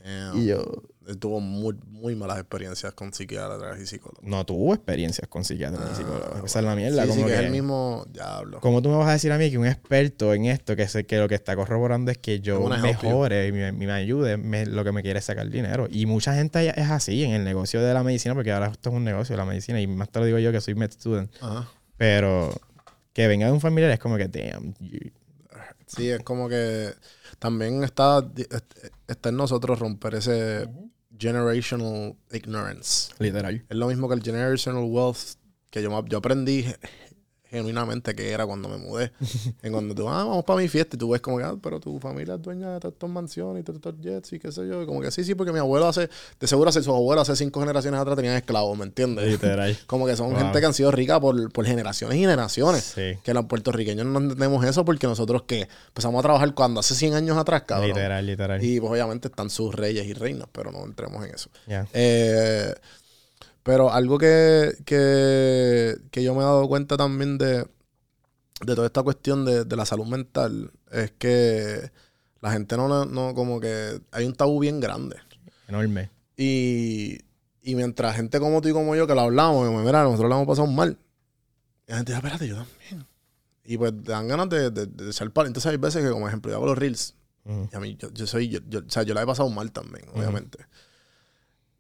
[0.09, 0.39] Damn.
[0.43, 0.65] Y yo
[1.21, 4.23] Tuvo muy, muy malas experiencias con psiquiatras y psicólogos.
[4.29, 6.45] no tuve experiencias con psiquiatras Ah, psicólogos.
[6.45, 7.03] Esa es la mierda.
[7.05, 8.61] Sí, sí, como que, que, es el mismo diablo.
[8.61, 11.07] ¿Cómo tú me vas a decir a mí que un experto en esto, que, sé,
[11.07, 14.85] que lo que está corroborando es que yo mejore y me, me ayude, me- lo
[14.85, 15.89] que me quiere es sacar dinero?
[15.91, 18.95] Y mucha gente es así en el negocio de la medicina, porque ahora esto es
[18.97, 21.31] un negocio de la medicina, y más te lo digo yo que soy med student.
[21.41, 21.71] Ajá.
[21.97, 22.53] Pero
[23.15, 25.11] que venga de un familiar es como que, damn, you-
[25.87, 26.91] Sí, es como que
[27.39, 28.24] también está,
[29.07, 30.68] está en nosotros romper ese
[31.18, 33.12] generational ignorance.
[33.18, 33.64] literal.
[33.68, 35.36] Es lo mismo que el generational wealth
[35.70, 36.64] que yo, yo aprendí
[37.51, 39.13] genuinamente que era cuando me mudé.
[39.63, 41.81] en cuando tú, ah, vamos para mi fiesta y tú ves como que, ah, pero
[41.81, 44.83] tu familia es dueña de todas estas mansiones y estos jets y qué sé yo.
[44.83, 46.09] Y como que sí, sí, porque mi abuelo hace,
[46.41, 49.27] de seguro hace su abuelo hace cinco generaciones atrás tenían esclavos, ¿me entiendes?
[49.27, 49.77] Literal.
[49.87, 50.39] Como que son Wow.
[50.39, 52.85] gente que han sido ricas por, por generaciones y generaciones.
[52.95, 53.19] Sí.
[53.23, 57.15] Que los puertorriqueños no entendemos eso porque nosotros que empezamos a trabajar cuando hace 100
[57.15, 57.89] años atrás, cabrón.
[57.89, 58.63] Literal, literal.
[58.63, 61.49] Y pues obviamente están sus reyes y reinas, pero no entremos en eso.
[61.67, 61.87] Ya.
[61.95, 62.75] Eh,
[63.63, 69.03] Pero algo que, que, que yo me he dado cuenta también de, de toda esta
[69.03, 71.91] cuestión de, de la salud mental es que
[72.41, 75.17] la gente no, no, como que hay un tabú bien grande.
[75.67, 76.11] Enorme.
[76.37, 77.19] Y,
[77.63, 80.37] y mientras gente como tú y como yo que lo hablamos, como, mira, nosotros lo
[80.37, 80.97] hemos pasado mal.
[81.87, 83.07] Y la gente dice, espérate, yo también.
[83.65, 85.47] Y pues te dan ganas de, de, de ser par.
[85.47, 87.15] Entonces hay veces que, como ejemplo, yo hago los reels.
[87.73, 89.73] Y a mí, yo, yo soy, yo, yo- o sea, yo la he pasado mal
[89.73, 90.59] también, obviamente.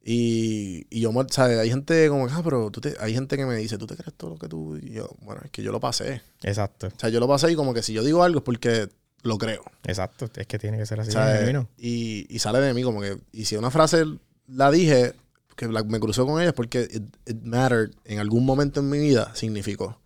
[0.04, 3.56] Y, y yo, sea, hay gente como, ah, pero tú te, hay gente que me
[3.56, 4.76] dice, ¿tú te crees todo lo que tú?
[4.78, 6.22] Y yo, bueno, es que yo lo pasé.
[6.42, 6.86] Exacto.
[6.86, 8.88] O sea, yo lo pasé y como que si yo digo algo es porque
[9.22, 9.64] lo creo.
[9.84, 10.30] Exacto.
[10.36, 11.10] Es que tiene que ser así.
[11.76, 14.04] Y, y sale de mí como que, y si una frase
[14.46, 15.12] la dije,
[15.56, 18.88] que la- me cruzó con ella es porque it, it mattered en algún momento en
[18.88, 20.00] mi vida, significó.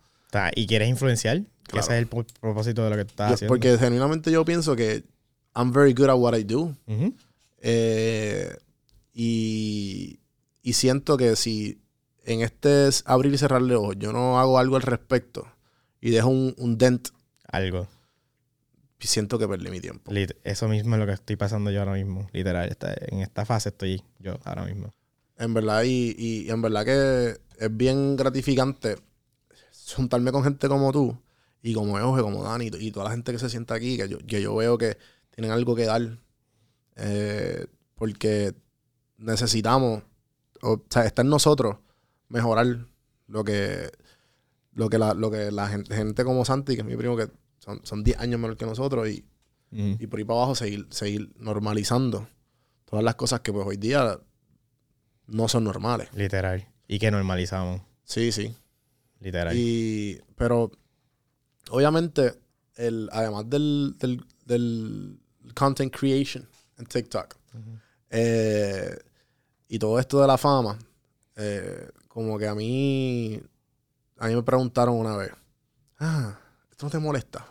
[0.55, 1.43] Y quieres influenciar.
[1.67, 1.85] Claro.
[1.85, 3.51] Ese es el pro- propósito de lo que estás Yo- haciendo.
[3.53, 5.03] porque genuinamente yo pienso que
[5.55, 6.75] I'm very good at what I do.
[6.87, 7.13] Ujú.
[7.61, 8.53] Eh,
[9.13, 10.19] y,
[10.61, 11.81] y siento que si
[12.25, 15.45] en este es abrir y cerrar de ojos yo no hago algo al respecto
[16.01, 17.09] y dejo un, un dent,
[17.47, 17.87] Algo.
[18.99, 20.11] siento que perdí mi tiempo.
[20.43, 22.29] Eso mismo es lo que estoy pasando yo ahora mismo.
[22.33, 22.69] Literal.
[22.69, 24.93] Está- en esta fase estoy yo ahora mismo.
[25.37, 28.97] En verdad, y, y en verdad que es bien gratificante
[29.95, 31.17] juntarme con gente como tú
[31.61, 34.17] y como Euge, como Dani y toda la gente que se sienta aquí, que yo,
[34.19, 34.97] que yo veo que
[35.31, 36.17] tienen algo que dar.
[36.95, 38.53] eh, porque
[39.23, 40.03] necesitamos,
[40.61, 41.77] o sea, está en nosotros
[42.29, 42.87] mejorar
[43.27, 43.89] lo que,
[44.73, 47.29] lo que, la, lo que la gente, gente como Santi, que es mi primo, que
[47.59, 49.25] son, son 10 años menor que nosotros, y,
[49.71, 52.27] y por ahí para abajo seguir, seguir normalizando
[52.85, 54.19] todas las cosas que pues hoy día
[55.27, 56.09] no son normales.
[56.13, 56.67] Literal.
[56.87, 57.81] Y que normalizamos.
[58.03, 58.55] Sí, sí.
[59.19, 59.55] Literal.
[59.57, 60.69] Y, pero
[61.71, 62.33] obviamente,
[62.75, 65.19] el, además del, del, del
[65.55, 66.47] content creation
[66.77, 67.37] en TikTok
[68.15, 68.95] eh,
[69.73, 70.77] y todo esto de la fama,
[71.35, 73.41] eh, como que a mí,
[74.19, 75.31] a mí me preguntaron una vez,
[75.99, 76.37] ah,
[76.69, 77.45] ¿esto no te molesta?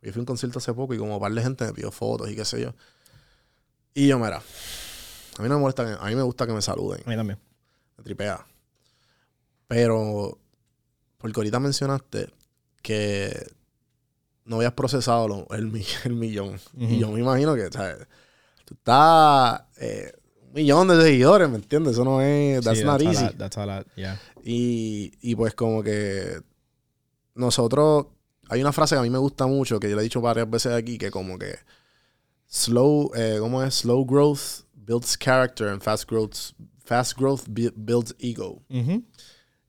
[0.00, 1.90] Yo fui a un concierto hace poco y como un par de gente me pidió
[1.90, 2.72] fotos y qué sé yo.
[3.94, 6.62] Y yo, mira, a mí no me molesta, que- a mí me gusta que me
[6.62, 7.38] saluden A mí también.
[7.98, 8.46] me tripea.
[9.66, 10.38] Pero,
[11.18, 12.32] porque ahorita mencionaste
[12.82, 13.52] que
[14.44, 16.60] no habías procesado lo- el, mi- el millón.
[16.78, 18.06] Y yo me imagino que, ¿sabes?
[18.64, 20.12] Tú estás eh,
[20.52, 21.92] millón de seguidores, ¿me entiendes?
[21.94, 23.24] Eso no es, that's Sí, not a easy.
[23.24, 24.18] lot, that's a lot, yeah.
[24.42, 26.40] Y, y pues como que
[27.34, 28.06] nosotros,
[28.48, 30.48] hay una frase que a mí me gusta mucho, que yo le he dicho varias
[30.50, 31.54] veces aquí, que como que
[32.46, 33.74] slow, eh, ¿cómo es?
[33.74, 36.36] Slow growth builds character and fast growth,
[36.84, 38.62] fast growth bu- builds ego.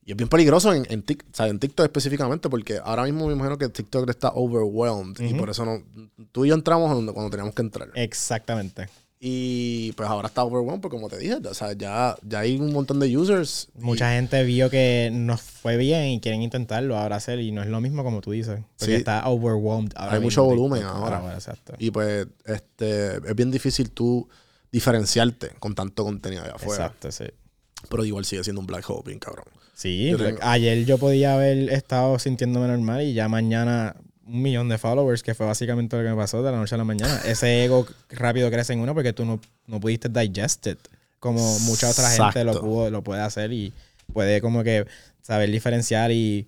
[0.04, 3.34] Y es bien peligroso en, en, o sea, en TikTok específicamente, porque ahora mismo me
[3.34, 5.80] imagino que TikTok está overwhelmed y por eso no,
[6.32, 7.88] tú y yo entramos cuando teníamos que entrar.
[7.94, 8.88] Exactamente.
[9.24, 12.72] Y pues ahora está overwhelmed, porque como te dije, o sea, ya, ya hay un
[12.72, 13.68] montón de users.
[13.78, 17.62] y- Mucha gente vio que nos fue bien y quieren intentarlo ahora hacer y no
[17.62, 18.58] es lo mismo como tú dices.
[18.80, 18.98] Porque Sí.
[18.98, 20.58] está overwhelmed ahora Hay mucho TikTok.
[20.58, 21.34] volumen ahora.
[21.34, 21.74] exacto.
[21.78, 24.28] Y pues este, es bien difícil tú
[24.72, 26.86] diferenciarte con tanto contenido allá afuera.
[26.86, 27.26] Exacto, sí.
[27.88, 29.44] Pero igual sigue siendo un black hole, bien cabrón.
[29.74, 33.94] Sí, Yo re- tengo- ayer yo podía haber estado sintiéndome normal y ya mañana
[34.26, 36.78] un millón de followers, que fue básicamente lo que me pasó de la noche a
[36.78, 37.20] la mañana.
[37.24, 40.78] Ese ego rápido crece en uno porque tú no, no pudiste digest it,
[41.18, 43.72] como mucha otra gente lo, pudo, lo puede hacer y
[44.12, 44.86] puede como que
[45.22, 46.46] saber diferenciar y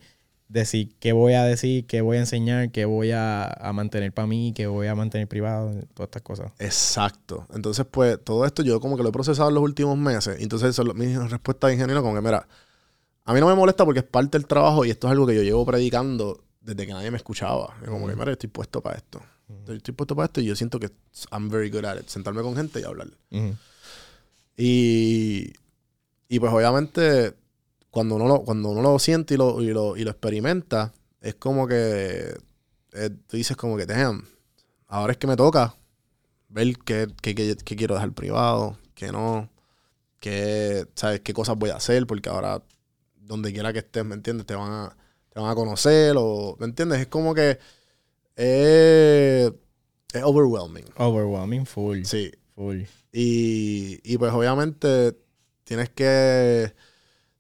[0.49, 4.27] decir qué voy a decir, qué voy a enseñar, qué voy a, a mantener para
[4.27, 6.53] mí, qué voy a mantener privado, todas estas cosas.
[6.59, 7.47] Exacto.
[7.55, 10.37] Entonces, pues, todo esto yo como que lo he procesado en los últimos meses.
[10.41, 12.47] Entonces, eso es mi respuesta de ingeniero, como que, mira,
[13.25, 15.35] a mí no me molesta porque es parte del trabajo y esto es algo que
[15.35, 17.76] yo llevo predicando desde que nadie me escuchaba.
[17.82, 19.20] Es como que, yo estoy puesto para esto.
[19.60, 20.90] Estoy, estoy puesto para esto y yo siento que
[21.30, 22.08] I'm very good at it.
[22.08, 23.08] Sentarme con gente y hablar.
[23.30, 23.54] Ujú.
[24.56, 25.52] Y,
[26.28, 27.34] y pues obviamente
[27.90, 31.34] cuando uno lo, cuando uno lo siente y lo, y lo, y lo experimenta, es
[31.36, 32.34] como que
[32.92, 34.26] eh, tú dices como que, damn,
[34.88, 35.76] ahora es que me toca
[36.48, 39.48] ver qué, qué, qué- qué quiero dejar privado, qué no,
[40.20, 41.20] qué, ¿sabes?
[41.20, 42.62] qué cosas voy a hacer, porque ahora
[43.16, 44.46] donde quiera que estés, ¿me entiendes?
[44.46, 44.96] Te van a,
[45.35, 47.01] te van a conocer o, ¿me entiendes?
[47.01, 47.59] Es como que
[48.37, 49.51] eh,
[50.12, 50.85] es overwhelming.
[50.97, 52.05] Overwhelming, full.
[52.05, 52.30] Sí.
[52.55, 52.82] Full.
[53.12, 55.16] Y, y pues obviamente
[55.64, 56.72] tienes que.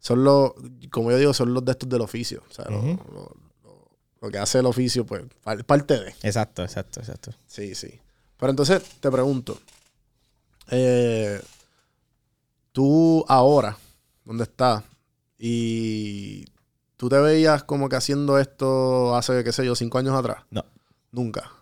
[0.00, 0.52] Son los,
[0.90, 2.42] como yo digo, son los de estos del oficio.
[2.50, 3.90] O sea, lo- lo, lo-
[4.20, 6.08] lo que hace el oficio, pues, par- parte de.
[6.22, 7.30] Exacto, exacto, exacto.
[7.46, 8.00] Sí, sí.
[8.36, 9.58] Pero entonces te pregunto,
[10.70, 11.40] eh,
[12.72, 13.78] tú ahora,
[14.24, 14.82] ¿dónde estás?
[15.38, 16.44] Y
[17.04, 20.38] tú te veías como que haciendo esto hace, qué sé yo, cinco años atrás.
[20.50, 20.64] No.
[21.12, 21.52] Nunca.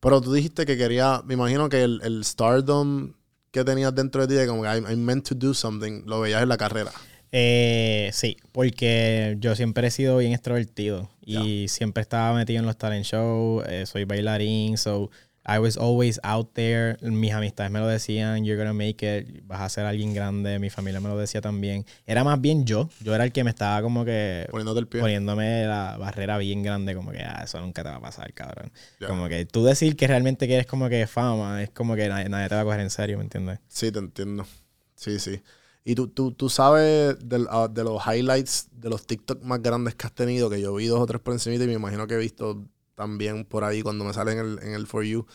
[0.00, 3.12] Pero tú dijiste que quería, me imagino que el, el stardom
[3.52, 6.20] que tenías dentro de ti, de como que I, I'm meant to do something, lo
[6.20, 6.90] veías en la carrera.
[7.30, 12.76] Eh, sí, porque yo siempre he sido bien extrovertido y siempre estaba metido en los
[12.76, 15.12] talent shows, eh, soy bailarín, so
[15.44, 16.96] I was always out there.
[17.02, 20.70] Mis amistades me lo decían, you're gonna make it, vas a ser alguien grande, mi
[20.70, 21.84] familia me lo decía también.
[22.06, 25.00] Era más bien yo, yo era el que me estaba como que Poniéndote el pie.
[25.00, 28.70] poniéndome la barrera bien grande, como que ah, eso nunca te va a pasar, cabrón.
[29.00, 29.08] Ya.
[29.08, 32.48] Como que tú decir que realmente quieres como que fama, es como que nadie, nadie
[32.48, 33.58] te va a coger en serio, ¿me entiendes?
[33.68, 34.46] Sí, te entiendo.
[34.94, 35.42] Sí, sí.
[35.84, 39.96] Y tú, tú, tú sabes del- ah, de, los highlights de los TikTok más grandes
[39.96, 42.14] que has tenido, que yo vi dos o tres por encima y me imagino que
[42.14, 42.64] he visto
[43.02, 45.26] también por ahí cuando me sale en el, en el For You.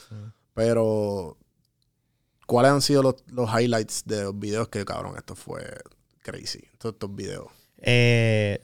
[0.54, 1.38] Pero,
[2.46, 5.62] ¿cuáles han sido los, los highlights de los videos que, cabrón, esto fue
[6.24, 6.62] crazy?
[6.78, 7.48] Todos estos videos.
[7.80, 8.60] Eh,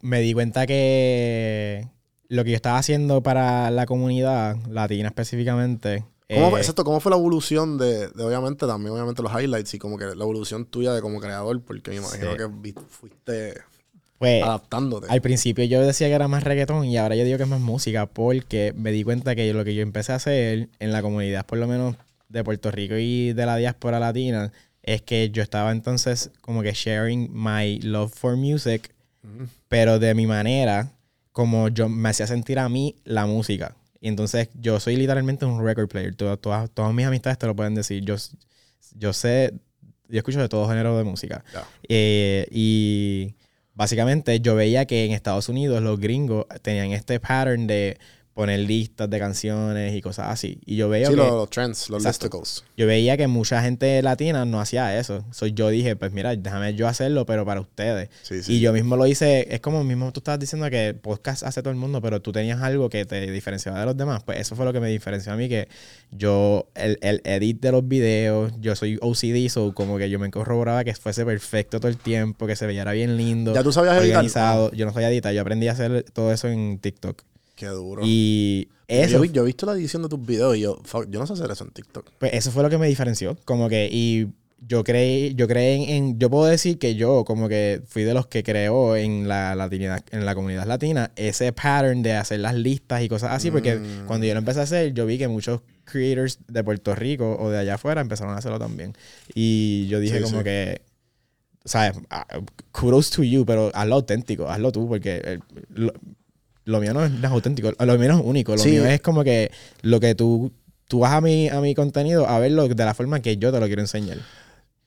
[0.00, 1.88] me di cuenta que
[2.28, 6.04] lo que yo estaba haciendo para la comunidad latina específicamente.
[6.30, 9.78] ¿Cómo, eh, exacto, ¿Cómo fue la evolución de, de, obviamente, también obviamente los highlights y
[9.78, 11.60] como que la evolución tuya de como creador?
[11.62, 12.36] Porque me imagino Sí.
[12.72, 13.54] que fuiste
[14.18, 15.06] pues, adaptándote.
[15.10, 17.60] al principio yo decía que era más reggaetón y ahora yo digo que es más
[17.60, 21.46] música porque me di cuenta que lo que yo empecé a hacer en la comunidad,
[21.46, 21.96] por lo menos
[22.28, 24.52] de Puerto Rico y de la diáspora latina,
[24.82, 29.48] es que yo estaba entonces como que sharing my love for music, Ujú.
[29.68, 30.92] pero de mi manera,
[31.32, 33.74] como yo me hacía sentir a mí la música.
[34.00, 36.14] Y entonces yo soy literalmente un record player.
[36.14, 38.04] Todas, todas, todas mis amistades te lo pueden decir.
[38.04, 38.16] Yo,
[38.96, 39.54] yo sé,
[40.08, 41.42] yo escucho de todo género de música.
[41.54, 41.66] Ya.
[41.88, 43.34] Eh, y
[43.74, 47.98] básicamente yo veía que en Estados Unidos los gringos tenían este pattern de
[48.34, 50.58] poner listas de canciones y cosas así.
[50.66, 52.26] Y yo veo Sí, que, los, los trends, los Exacto.
[52.36, 52.64] listicles.
[52.76, 55.24] yo veía que mucha gente latina no hacía eso.
[55.30, 58.10] So, yo dije, pues mira, déjame yo hacerlo, pero para ustedes.
[58.22, 58.54] Sí, sí.
[58.56, 61.70] Y yo mismo lo hice, es como mismo tú estabas diciendo que podcast hace todo
[61.70, 64.24] el mundo, pero tú tenías algo que te diferenciaba de los demás.
[64.24, 65.68] Pues eso fue lo que me diferenció a mí, que
[66.10, 70.30] yo, el, el edit de los videos, yo soy OCD, so como que yo me
[70.32, 73.94] corroboraba que fuese perfecto todo el tiempo, que se viera bien lindo, ¿Ya tú sabías
[73.98, 74.16] editar?
[74.16, 74.72] organizado.
[74.72, 77.22] Yo no sabía editar, yo aprendí a hacer todo eso en TikTok.
[77.54, 78.02] Qué duro.
[78.04, 81.18] Y eso, Yo, yo he visto la edición de tus videos y yo, fuck, yo
[81.20, 82.10] no sé hacer eso en TikTok.
[82.18, 83.36] pues eso fue lo que me diferenció.
[83.44, 84.28] Como que, y
[84.66, 88.14] yo creí, yo creí en, en- yo puedo decir que yo como que fui de
[88.14, 92.54] los que creó en la latinidad, en la comunidad latina, ese pattern de hacer las
[92.54, 94.06] listas y cosas así, porque Mm.
[94.06, 97.50] cuando yo lo empecé a hacer, yo vi que muchos creators de Puerto Rico o
[97.50, 98.94] de allá afuera empezaron a hacerlo también.
[99.34, 100.44] Y yo dije Sí, como sí.
[100.44, 100.80] que,
[101.64, 101.98] ¿sabes?
[102.10, 102.26] Ah,
[102.72, 105.92] Kudos to you, pero hazlo auténtico, hazlo tú, porque el- lo,
[106.64, 108.70] lo mío no es, es auténtico, lo mío no es único, lo Sí.
[108.70, 109.50] mío es como que
[109.82, 110.52] lo que tú,
[110.88, 113.60] tú vas a mi, a mi contenido a verlo de la forma que yo te
[113.60, 114.18] lo quiero enseñar.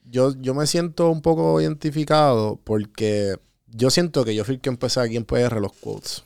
[0.04, 3.36] Yo, yo me siento un poco identificado porque
[3.68, 6.24] yo siento que yo fui el que empecé aquí en PR los quotes.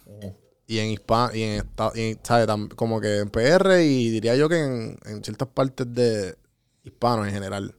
[0.69, 5.23] Y en Hispan y en, como que en PR y diría yo que en, en
[5.25, 6.37] ciertas partes de
[6.85, 7.75] hispanos en general.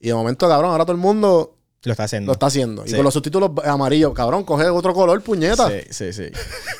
[0.00, 2.26] Y de momento, cabrón, ahora todo el mundo Lo está haciendo.
[2.28, 2.84] lo está haciendo.
[2.86, 5.68] Y con los subtítulos amarillos, cabrón, coge otro color, puñeta.
[5.70, 6.24] Sí, sí, sí.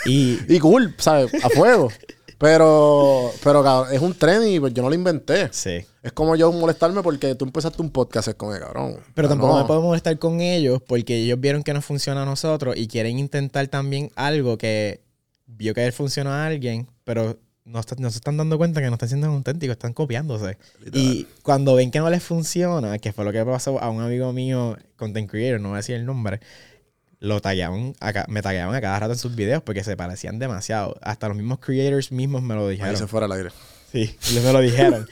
[0.06, 1.32] Y Y cool, ¿sabes?
[1.42, 1.90] A fuego.
[2.38, 5.48] Pero, pero cabrón, es un tren y pues yo no lo inventé.
[5.52, 5.84] sí.
[6.02, 8.96] Es como yo molestarme porque tú empezaste un podcast, es como, cabrón.
[9.14, 9.60] Pero Ah, tampoco no.
[9.60, 13.18] me puedo molestar con ellos porque ellos vieron que no funciona a nosotros y quieren
[13.18, 15.02] intentar también algo que
[15.46, 18.94] vio que funcionó a alguien, pero no, está- no se están dando cuenta que no
[18.94, 20.56] están siendo auténticos, están copiándose.
[20.92, 24.32] Y cuando ven que no les funciona, que fue lo que pasó a un amigo
[24.32, 26.40] mío, content creator, no voy a decir el nombre,
[27.20, 30.96] lo a ca- me tagueaban a cada rato en sus videos porque se parecían demasiado.
[31.02, 32.96] Hasta los mismos creators mismos me lo Ahí dijeron.
[32.96, 33.50] se fuera al aire.
[33.92, 35.06] Sí, ellos me lo dijeron.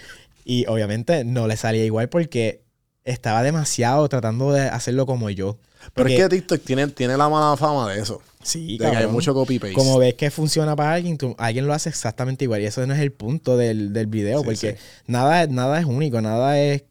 [0.44, 2.62] y obviamente no le salía igual porque
[3.04, 5.58] estaba demasiado tratando de hacerlo como yo.
[5.94, 8.22] Pero es que TikTok tiene, tiene la mala fama de eso.
[8.48, 9.12] Sí, de que hay cabrón.
[9.12, 9.74] mucho copy-paste.
[9.74, 12.60] Como ves que funciona para alguien, tú- alguien lo hace exactamente igual.
[12.62, 14.76] Y eso no es el punto del, del video, Sí, porque sí.
[15.06, 16.82] Nada, nada es único, nada es,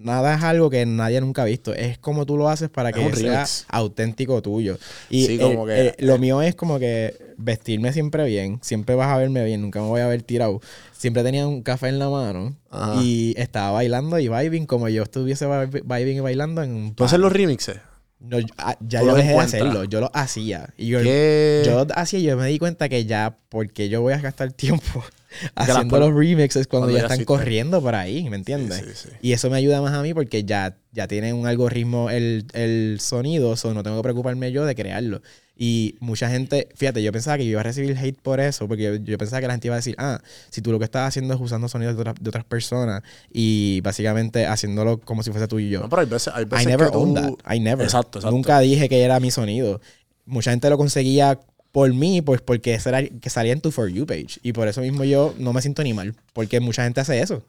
[0.00, 1.74] nada es algo que nadie nunca ha visto.
[1.74, 4.78] Es como tú lo haces para que un sea auténtico tuyo.
[5.10, 8.94] Y Sí, el- como que- el- lo mío es como que vestirme siempre bien, siempre
[8.94, 10.60] vas a verme bien, nunca me voy a ver tirado.
[10.96, 13.00] Siempre tenía un café en la mano Ajá.
[13.02, 17.04] y estaba bailando y vibing como yo estuviese vi- vibing y bailando en un ¿Tú
[17.04, 17.76] haces los remixes?
[18.20, 20.74] No, yo- ah, ya ¿Tú yo dejé de hacerlo, yo lo hacía.
[20.76, 21.62] Y yo, ¿Qué?
[21.64, 24.50] yo lo hacía y yo me di cuenta que ya, porque yo voy a gastar
[24.52, 25.04] tiempo
[25.54, 28.78] haciendo los remixes cuando, cuando ya ya están corriendo por ahí, ¿me entiendes?
[28.78, 29.16] Sí, sí, sí.
[29.22, 32.98] Y eso me ayuda más a mí porque ya, ya tiene un algoritmo el, el
[33.00, 35.22] sonido, so no tengo que preocuparme yo de crearlo.
[35.56, 38.82] Y mucha gente, fíjate, yo pensaba que yo iba a recibir hate por eso, porque
[38.84, 40.20] yo, yo pensaba que la gente iba a decir, ah,
[40.50, 43.80] si tú lo que estás haciendo es usando sonidos de, otras- de otras personas y
[43.82, 45.80] básicamente haciéndolo como si fuese tú y yo.
[45.80, 47.54] No, pero hay veces, hay I veces never que tú- owned that.
[47.56, 47.84] I never.
[47.84, 48.36] Exacto, exacto.
[48.36, 49.80] Nunca dije que era mi sonido.
[50.26, 51.40] Mucha gente lo conseguía
[51.72, 54.38] por mí, pues porque ese era que salía en tu For You page.
[54.42, 56.14] Y por eso mismo yo no me siento ni mal.
[56.34, 57.42] Porque mucha gente hace eso.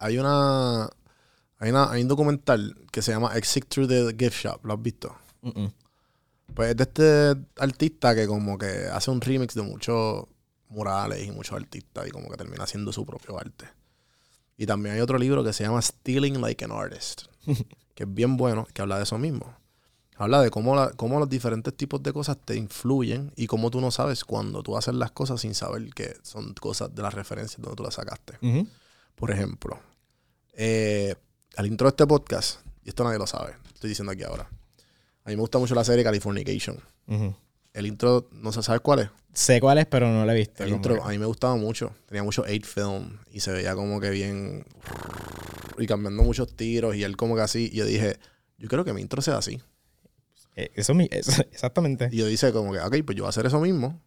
[0.00, 0.88] Hay una...
[1.58, 4.64] Hay, una, hay un documental que se llama Exit Through the Gift Shop.
[4.64, 5.14] ¿Lo has visto?
[6.54, 10.24] Pues es de este artista que como que hace un remix de muchos
[10.68, 13.66] murales y muchos artistas y como que termina haciendo su propio arte.
[14.56, 17.22] Y también hay otro libro que se llama Stealing Like an Artist,
[17.94, 19.54] que es bien bueno, que habla de eso mismo.
[20.16, 23.80] Habla de cómo, la- cómo los diferentes tipos de cosas te influyen y cómo tú
[23.80, 27.60] no sabes cuando tú haces las cosas sin saber que son cosas de las referencias
[27.60, 28.36] donde tú las sacaste.
[29.14, 29.78] Por ejemplo,
[30.54, 31.14] eh,
[31.56, 34.48] al intro de este podcast, y esto nadie lo sabe, estoy diciendo aquí ahora.
[35.24, 36.78] A mí me gusta mucho la serie Californication.
[37.06, 37.34] Ujú.
[37.74, 39.08] El intro, no sé, ¿sabes cuál es?
[39.34, 40.64] Sé cuál es, pero no lo he visto.
[40.64, 41.92] El intro que- a mí me gustaba mucho.
[42.06, 44.64] Tenía mucho 8 film y se veía como que bien.
[45.78, 47.68] Y cambiando muchos tiros y él como que así.
[47.72, 48.18] Y yo dije,
[48.56, 49.60] yo quiero que mi intro sea así.
[50.56, 52.08] Eh, Eso, eso- exactamente.
[52.10, 54.00] Y yo dije como que, ok, pues yo voy a hacer eso mismo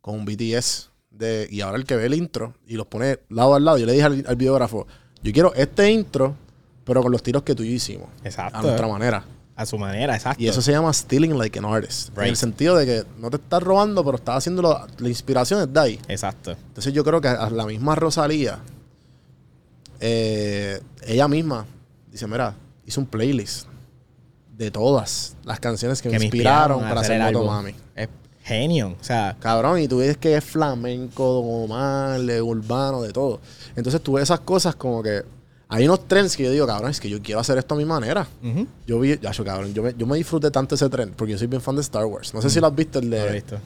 [0.00, 0.90] con un BTS.
[1.10, 3.86] De, y ahora el que ve el intro y los pone lado al lado, yo
[3.86, 4.86] le dije al, al videógrafo,
[5.22, 6.36] yo quiero este intro,
[6.84, 8.08] pero con los tiros que tú y yo hicimos.
[8.22, 8.58] Exacto.
[8.58, 9.24] A nuestra manera.
[9.56, 10.42] A su manera, exacto.
[10.42, 12.16] Y eso se llama stealing like an artist.
[12.18, 15.60] En el sentido de que no te estás robando, pero estás haciendo lo- la inspiración
[15.60, 16.00] es de ahí.
[16.08, 16.52] Exacto.
[16.52, 18.58] Entonces yo creo que a la misma Rosalía,
[20.00, 21.66] eh, ella misma
[22.10, 22.54] dice, mira,
[22.84, 23.66] hice un playlist
[24.56, 27.44] de todas las canciones que, me inspiraron para hacer álbum.
[27.44, 27.74] Motomami.
[27.94, 28.08] Es
[28.42, 28.96] genio.
[29.00, 31.66] O sea, Cabrón, y tú ves que es flamenco,
[32.18, 33.40] de urbano, de todo.
[33.74, 35.22] Entonces tú ves esas cosas como que...
[35.74, 37.84] Hay unos trends que yo digo, cabrón, es que yo quiero hacer esto a mi
[37.84, 38.28] manera.
[38.42, 38.64] ujú.
[38.86, 41.38] Yo vi, ya, yo, cabrón, yo me, yo me disfruté tanto ese trend porque yo
[41.38, 42.32] soy bien fan de Star Wars.
[42.32, 43.18] No sé si lo has visto, el de...
[43.18, 43.58] lo he visto.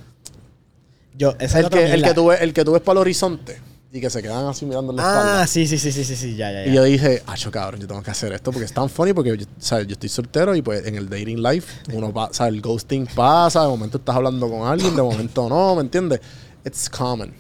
[1.15, 2.09] Yo, esa es el, otra que, el, mierda.
[2.09, 3.61] que tú ves, el que tú ves para el horizonte
[3.93, 5.43] y que se quedan así mirando la espalda.
[5.43, 6.71] Ah, sí, sí, sí, sí, sí, sí, ya, ya, ya.
[6.71, 9.37] Y yo dije, acho cabrón, yo tengo que hacer esto porque es tan funny porque
[9.37, 9.87] yo, ¿sabes?
[9.87, 13.69] yo estoy soltero y pues en el dating life uno pasa, el ghosting pasa, de
[13.69, 16.21] momento estás hablando con alguien, de momento no, ¿me entiendes?
[16.65, 17.33] It's common.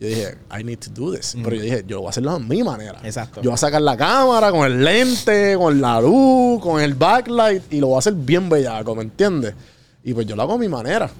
[0.00, 1.36] Yo dije, I need to do this.
[1.44, 2.98] Pero yo dije, yo lo voy a hacerlo a mi manera.
[3.04, 3.42] Exacto.
[3.42, 7.70] Yo voy a sacar la cámara con el lente, con la luz, con el backlight
[7.70, 9.54] y lo voy a hacer bien bellaco, ¿me entiendes?
[10.02, 11.10] Y pues yo lo hago a mi manera.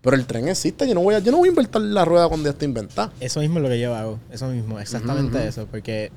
[0.00, 2.26] Pero el tren existe, yo no voy a, yo no voy a inventar la rueda
[2.28, 3.12] cuando ya está inventada.
[3.20, 4.18] Eso mismo es lo que yo hago.
[4.30, 5.66] Eso mismo, exactamente eso.
[5.66, 6.10] Porque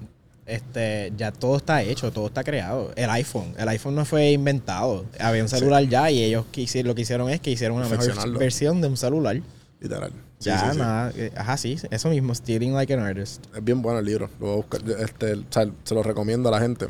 [0.45, 2.93] este, ya todo está hecho, todo está creado.
[2.95, 5.05] El iPhone, el iPhone no fue inventado.
[5.20, 6.45] Había un celular ya y ellos
[6.86, 9.41] lo que hicieron es que hicieron una mejor versión de un celular.
[9.82, 10.13] Literal.
[10.39, 10.77] Ya, sí, sí.
[10.79, 11.11] nada.
[11.15, 12.36] eh, Ajá, sí, eso mismo.
[12.36, 13.43] Stealing like an artist.
[13.55, 14.29] Es bien bueno el libro.
[14.39, 16.88] Lo voy a buscar, este, o sea, se lo recomiendo a la gente.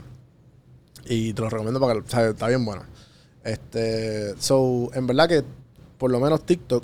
[1.05, 2.83] Y te lo recomiendo para que, o sea, está bien bueno.
[3.43, 5.43] Este, so, en verdad que,
[5.99, 6.83] por lo menos TikTok,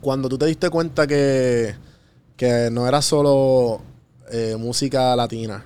[0.00, 1.74] cuando tú te diste cuenta que,
[2.36, 3.82] que no era solo
[4.32, 5.64] eh, música latina,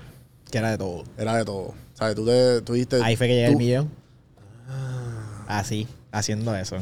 [0.50, 1.04] Que era de todo.
[1.16, 1.74] era de todo.
[1.94, 2.16] ¿Sabes?
[2.16, 3.00] Tú, te, tú dijiste.
[3.02, 3.90] Ahí fue que llegué tú- el millón.
[5.46, 6.76] Así, haciendo eso.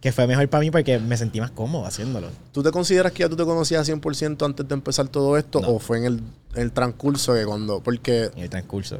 [0.00, 2.28] Que fue mejor para mí porque me sentí más cómodo haciéndolo.
[2.52, 5.60] ¿Tú te consideras que ya tú te conocías 100% antes de empezar todo esto?
[5.60, 5.70] No.
[5.70, 6.14] ¿O fue en el,
[6.54, 7.80] en el transcurso que cuando.?
[7.80, 8.98] Porque En el transcurso.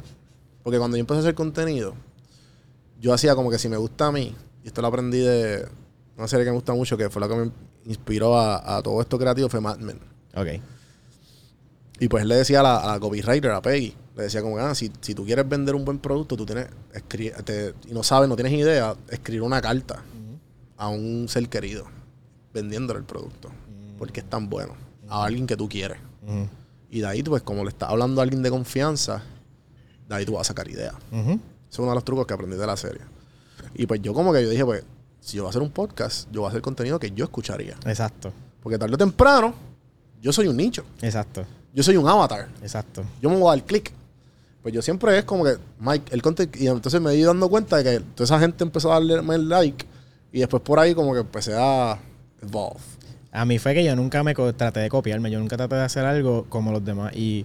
[0.65, 1.95] Porque cuando yo empecé a hacer contenido,
[3.01, 4.35] yo hacía como que si me gusta a mí,
[4.65, 5.67] y esto lo aprendí de
[6.17, 7.51] una serie que me gusta mucho, que fue la que me
[7.87, 10.01] inspiró a, a todo esto creativo, fue Mad Men.
[10.35, 10.49] Ok.
[12.01, 14.63] Y pues le decía a la, a la copywriter, a Peggy, le decía como que,
[14.63, 18.03] ah, si, si tú quieres vender un buen producto, tú tienes, escri- te- y no
[18.03, 20.03] sabes, no tienes idea, escribir una carta
[20.79, 21.85] a un ser querido,
[22.55, 23.51] vendiéndole el producto,
[23.99, 24.75] porque es tan bueno,
[25.09, 25.99] a alguien que tú quieres.
[26.91, 29.23] Y de ahí, pues, como le estás hablando a alguien de confianza,
[30.09, 30.95] de ahí tú vas a sacar ideas.
[31.13, 33.03] Ese es uno de los trucos que aprendí de la serie.
[33.75, 34.85] Y pues yo como que yo dije, pues,
[35.21, 37.77] si yo voy a hacer un podcast, yo voy a hacer contenido que yo escucharía.
[37.85, 38.33] Exacto.
[38.63, 39.53] Porque tarde o temprano,
[40.23, 40.85] yo soy un nicho.
[41.03, 41.45] Exacto.
[41.75, 42.49] Yo soy un avatar.
[42.63, 43.05] Exacto.
[43.21, 43.93] Yo me voy a dar clic.
[44.63, 46.57] Pues yo siempre es como que, Mike, el content...
[46.57, 49.49] Y entonces me di dando cuenta de que toda esa gente empezó a darle el
[49.49, 49.85] like.
[50.33, 51.99] Y después por ahí como que empecé a
[52.43, 52.81] evolve.
[53.33, 56.05] A mí fue que yo nunca me traté de copiarme, yo nunca traté de hacer
[56.05, 57.15] algo como los demás.
[57.15, 57.45] Y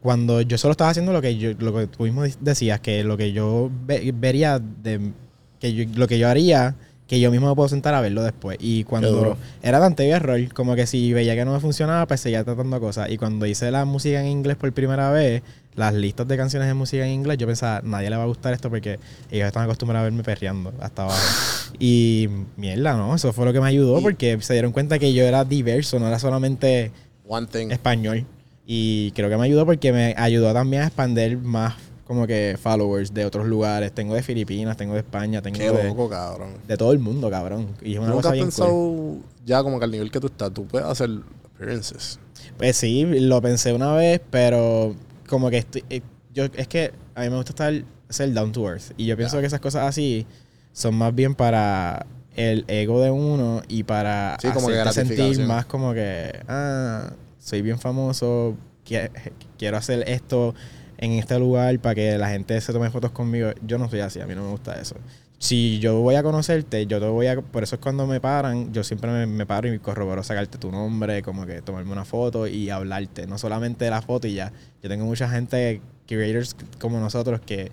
[0.00, 3.16] cuando yo solo estaba haciendo lo que yo, lo que tú mismo decías, que lo
[3.16, 5.12] que yo ve- vería de
[5.60, 6.74] que yo- lo que yo haría,
[7.12, 8.56] que yo mismo me puedo sentar a verlo después.
[8.58, 12.20] Y cuando era tanteo y error, como que si veía que no me funcionaba, pues
[12.20, 13.10] seguía tratando cosas.
[13.10, 15.42] Y cuando hice la música en inglés por primera vez,
[15.74, 18.54] las listas de canciones de música en inglés, yo pensaba, nadie le va a gustar
[18.54, 18.98] esto porque
[19.30, 21.20] ellos están acostumbrados a verme perreando hasta abajo.
[21.78, 23.14] Y mierda, ¿no?
[23.14, 25.98] Eso fue lo que me ayudó Y- porque se dieron cuenta que yo era diverso,
[25.98, 26.92] no era solamente
[27.28, 27.70] One thing.
[27.72, 28.24] español.
[28.66, 31.74] Y creo que me ayudó porque me ayudó también a expandir más
[32.12, 33.92] como que followers de otros lugares.
[33.92, 36.54] Tengo de Filipinas, tengo de España, tengo Qué de, loco, cabrón.
[36.66, 37.68] de todo el mundo, cabrón.
[37.82, 39.22] Y es una ¿Nunca cosa has bien pensado cool.
[39.44, 41.10] ya como que al nivel que tú estás, tú puedes hacer
[41.44, 42.18] appearances?
[42.58, 44.94] Pues sí, lo pensé una vez, pero
[45.28, 46.02] como que estoy, eh,
[46.34, 47.72] yo es que a mí me gusta estar
[48.08, 50.26] ser down to earth y yo pienso que esas cosas así
[50.72, 52.04] son más bien para
[52.36, 57.10] el ego de uno y para Sí, como que hacerte sentir más como que ah,
[57.38, 58.54] soy bien famoso,
[58.86, 59.10] qui-
[59.58, 60.54] quiero hacer esto
[61.02, 63.50] en este lugar para que la gente se tome fotos conmigo.
[63.66, 64.96] Yo no soy así, a mí no me gusta eso.
[65.38, 67.40] si yo voy a conocerte, yo te voy a...
[67.40, 70.70] Por eso es cuando me paran, yo siempre me, me paro y corroboro sacarte tu
[70.70, 73.26] nombre, como que tomarme una foto y hablarte.
[73.26, 74.52] No solamente la foto y ya.
[74.82, 77.72] Yo tengo mucha gente, creators como nosotros, que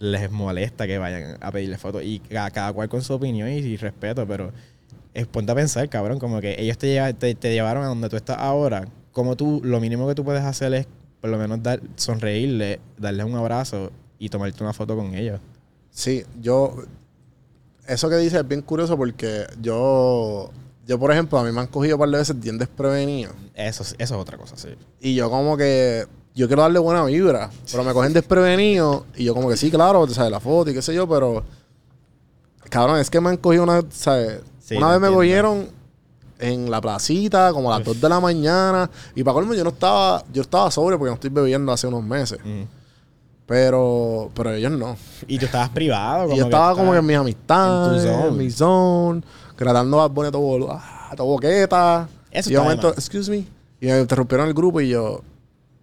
[0.00, 2.02] les molesta que vayan a pedirle fotos.
[2.04, 4.52] Y ca- cada, cual con su opinión y, y respeto, pero
[5.14, 8.08] es ponte a pensar, cabrón, como que ellos te, lleva- te, te llevaron a donde
[8.10, 8.86] tú estás ahora.
[9.12, 10.86] Como tú, lo mínimo que tú puedes hacer es
[11.20, 15.40] por lo menos dar, sonreírle, darles un abrazo y tomarte una foto con ellos.
[15.90, 16.76] Sí, yo.
[17.86, 20.50] Eso que dices es bien curioso porque yo.
[20.86, 23.32] Yo, por ejemplo, a mí me han cogido un par de veces bien desprevenido.
[23.54, 24.68] Eso, eso es otra cosa, sí.
[25.00, 26.06] Y yo, como que.
[26.34, 27.50] Yo quiero darle buena vibra.
[27.70, 29.04] Pero me cogen desprevenido.
[29.16, 30.30] Y yo, como que sí, claro, ¿sabes?
[30.30, 31.44] La foto y qué sé yo, pero.
[32.70, 33.82] Cabrón, es que me han cogido una.
[33.90, 34.40] ¿sabes?
[34.60, 35.77] Sí, una te vez me cogieron
[36.38, 38.90] en la placita, como a las 2 de la mañana.
[39.14, 40.22] Y para colmo, yo no estaba.
[40.32, 42.38] Yo estaba sobre porque no estoy bebiendo hace unos meses.
[42.44, 42.62] Mm.
[43.46, 44.30] Pero.
[44.34, 44.96] Pero ellos no.
[45.26, 46.24] Y tú estabas privado.
[46.24, 49.22] Y Como yo estaba como que en mis amistades, en, mi zone,
[49.56, 52.08] tratando a poner todo, ah, todo boqueta.
[52.30, 53.44] Eso y de momento, excuse me.
[53.80, 55.22] Y me interrumpieron el grupo y yo,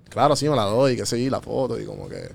[0.09, 2.31] claro, sí, me la doy, que sí, la foto y como que.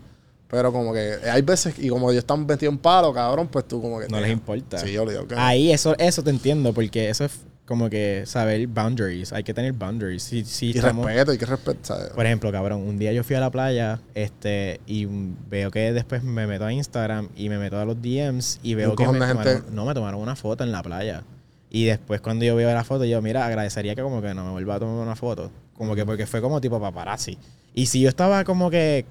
[0.49, 3.81] Pero como que hay veces, y como ellos están metidos en palo, cabrón, pues tú
[3.81, 4.09] como que.
[4.09, 4.79] No les importa.
[4.79, 5.37] Sí, yo le digo que.
[5.37, 7.33] Ahí eso, eso te entiendo, porque eso es
[7.71, 9.33] como que saber boundaries.
[9.33, 10.25] Hay que tener boundaries.
[10.25, 12.11] Si, si y estamos- respeto, hay que respetar.
[12.17, 15.07] Por ejemplo, cabrón, un día yo fui a la playa este y
[15.49, 18.97] veo que después me meto a Instagram y me meto a los DMs y veo
[18.97, 21.23] que me cojón de tomaron, gente- no, me tomaron una foto en la playa.
[21.71, 24.51] Y después cuando yo veo la foto, yo, mira, agradecería que como que no me
[24.51, 25.53] vuelva a tomar una foto.
[25.75, 27.39] Como que porque fue como tipo paparazzi.
[27.73, 29.07] Y si yo estaba como que...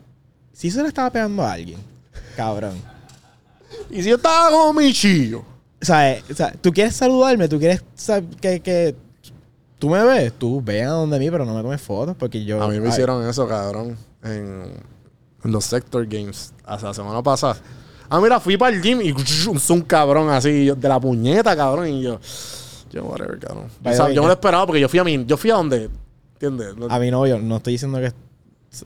[0.51, 1.79] Si se le estaba pegando a alguien,
[2.35, 2.73] cabrón.
[3.89, 5.45] Y si yo estaba como mi chillo.
[5.81, 7.83] O sea, o sea, tú quieres saludarme, tú quieres
[8.41, 8.95] que, que
[9.77, 12.61] tú me ves, tú ve a donde mí, pero no me tomes fotos porque yo...
[12.61, 14.73] A mí me ay, hicieron eso, cabrón, en,
[15.43, 17.55] los Sector Games, hasta la semana pasada.
[18.09, 19.13] Ah, mira, fui para el gym y
[19.71, 22.19] un cabrón así, yo- de la puñeta, cabrón, y yo,
[22.91, 23.67] yo, whatever, cabrón.
[23.83, 25.89] O sea, yo me lo esperaba porque yo fui a mi, yo fui a donde,
[26.33, 26.75] ¿entiendes?
[26.89, 28.11] A mi novio, no estoy diciendo que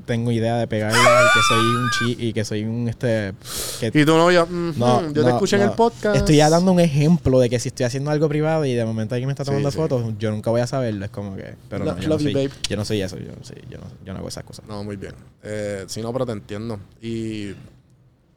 [0.06, 3.34] tengo idea de pegarle y que soy un chi y que soy un este
[3.82, 6.16] que y tú no, yo, mm, no, mm, yo te no, escuché en el podcast.
[6.16, 9.16] Estoy ya dando un ejemplo de que si estoy haciendo algo privado y de momento
[9.16, 9.78] alguien me está tomando sí.
[9.78, 11.04] fotos, yo nunca voy a saberlo.
[11.04, 11.56] Es como que.
[11.70, 12.50] Pero no, yo, love no you, soy, babe.
[12.70, 13.18] yo no soy eso.
[13.18, 14.66] Yo no, soy, yo, no, yo no hago esas cosas.
[14.68, 15.14] No, muy bien.
[15.44, 16.80] Eh, sí, no, pero te entiendo.
[17.02, 17.52] Y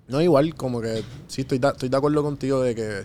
[0.08, 3.04] no, igual, como que sí, estoy, de- estoy de acuerdo contigo de que,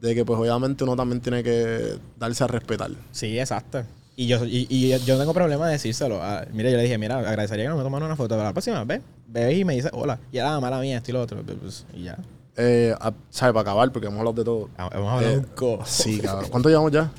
[0.00, 2.90] de que, pues, obviamente uno también tiene que darse a respetar.
[3.10, 3.84] Sí, exacto.
[4.20, 6.22] Y yo, y, y yo no tengo problema de decírselo.
[6.22, 8.34] Ah, mira, yo le dije, mira, agradecería que no me tomaran una foto.
[8.34, 10.18] Pero la próxima vez, ve y me dice hola.
[10.30, 11.42] Y era mala mía, esto y lo otro.
[11.42, 12.18] Pues, y ya.
[12.54, 13.54] Eh, a- ¿Sabes?
[13.54, 14.68] Para acabar, porque hemos hablado de todo.
[14.76, 15.86] Ah, Hemos hablado Eh, un cojo.
[15.86, 16.50] Sí, cabrón.
[16.50, 17.10] ¿Cuánto llevamos ya?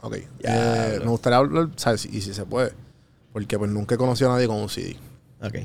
[0.00, 0.16] Ok.
[0.42, 2.06] Ya, Eh, me gustaría hablar, ¿sabes?
[2.06, 2.72] Y si se puede.
[3.34, 4.96] Porque pues nunca he conocido a nadie con OCD.
[5.42, 5.56] Ok.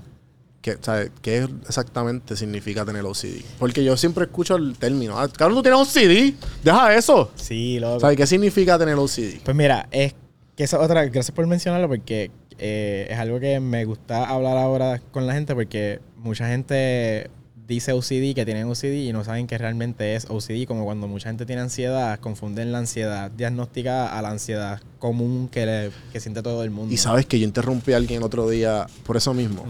[0.67, 1.11] ¿Qué, ¿sabes?
[1.21, 3.41] ¿Qué exactamente significa tener OCD?
[3.57, 5.17] Porque yo siempre escucho el término.
[5.17, 6.33] Ah, cabrón, tú tienes OCD.
[6.61, 7.31] Deja eso.
[7.35, 8.01] Sí, loco.
[8.01, 9.39] ¿Sabes qué significa tener OCD?
[9.45, 10.13] Pues mira, es
[10.57, 14.99] que esa otra, gracias por mencionarlo porque eh, es algo que me gusta hablar ahora
[15.11, 17.29] con la gente porque mucha gente
[17.65, 21.29] dice OCD que tienen OCD y no saben que realmente es OCD, como cuando mucha
[21.29, 26.41] gente tiene ansiedad, confunden la ansiedad diagnosticada a la ansiedad común que, le- que siente
[26.41, 26.93] todo el mundo.
[26.93, 29.63] Y sabes que yo interrumpí a alguien el otro día por eso mismo.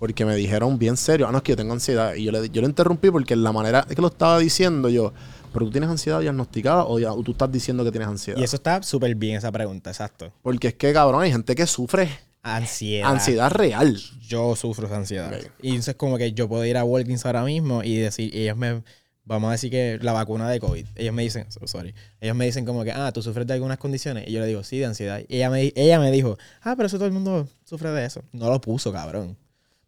[0.00, 2.14] Porque me dijeron bien serio, ah, no, es que yo tengo ansiedad.
[2.14, 5.12] Y yo le, yo le interrumpí porque la manera que lo estaba diciendo yo,
[5.52, 8.40] pero tú tienes ansiedad diagnosticada o, ya- o tú estás diciendo que tienes ansiedad.
[8.40, 10.32] Y eso está súper bien, esa pregunta, exacto.
[10.42, 12.08] Porque es que, cabrón, hay gente que sufre
[12.42, 13.10] Ansiedad.
[13.10, 13.94] ansiedad real.
[14.26, 15.38] Yo sufro esa ansiedad.
[15.60, 18.44] Y eso es como que yo puedo ir a Walgreens ahora mismo y decir, y
[18.44, 18.82] ellos me,
[19.24, 22.46] vamos a decir que la vacuna de COVID, ellos me dicen, so- sorry, ellos me
[22.46, 24.26] dicen como que, ah, tú sufres de algunas condiciones.
[24.26, 25.20] Y yo le digo, sí, de ansiedad.
[25.28, 28.22] Y ella me, ella me dijo, ah, pero eso todo el mundo sufre de eso.
[28.32, 29.36] No lo puso, cabrón.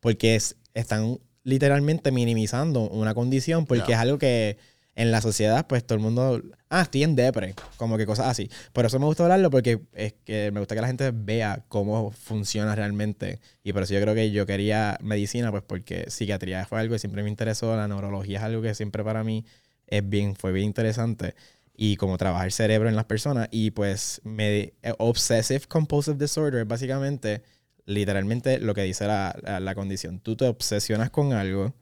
[0.02, 3.94] Porque es, están literalmente minimizando una condición porque Ya.
[3.94, 4.58] es algo que
[4.94, 8.50] en la sociedad, pues todo el mundo, ah, estoy en depre, como que cosas así.
[8.74, 12.10] Por eso me gusta hablarlo porque es que me gusta que la gente vea cómo
[12.10, 13.40] funciona realmente.
[13.62, 16.98] Y por eso yo creo que yo quería medicina, pues porque psiquiatría fue algo que
[16.98, 19.46] siempre me interesó, la neurología es algo que siempre para mí
[19.86, 21.36] es bien, fue bien interesante.
[21.74, 23.48] Y como trabaja el cerebro en las personas.
[23.50, 27.42] Y pues me, eh, Obsessive Compulsive Disorder, básicamente,
[27.86, 30.20] literalmente lo que dice la, la- condición.
[30.20, 31.74] Tú te obsesionas con algo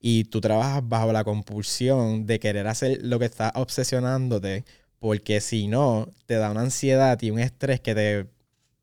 [0.00, 4.64] y tú trabajas bajo la compulsión de querer hacer lo que está obsesionándote,
[5.00, 8.26] porque si no, te da una ansiedad y un estrés que te,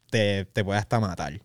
[0.10, 1.42] te, te puede hasta matar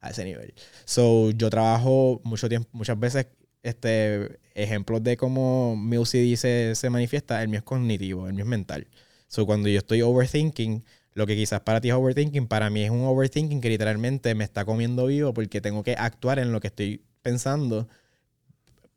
[0.00, 0.54] a ese nivel.
[0.84, 3.26] So, yo trabajo mucho tiempo, muchas veces,
[3.62, 8.44] este, ejemplos de cómo mi OCD se, se manifiesta, el mío es cognitivo, el mío
[8.44, 8.86] es mental.
[9.28, 12.90] So, cuando yo estoy overthinking, lo que quizás para ti es overthinking, para mí es
[12.90, 16.68] un overthinking que literalmente me está comiendo vivo porque tengo que actuar en lo que
[16.68, 17.88] estoy pensando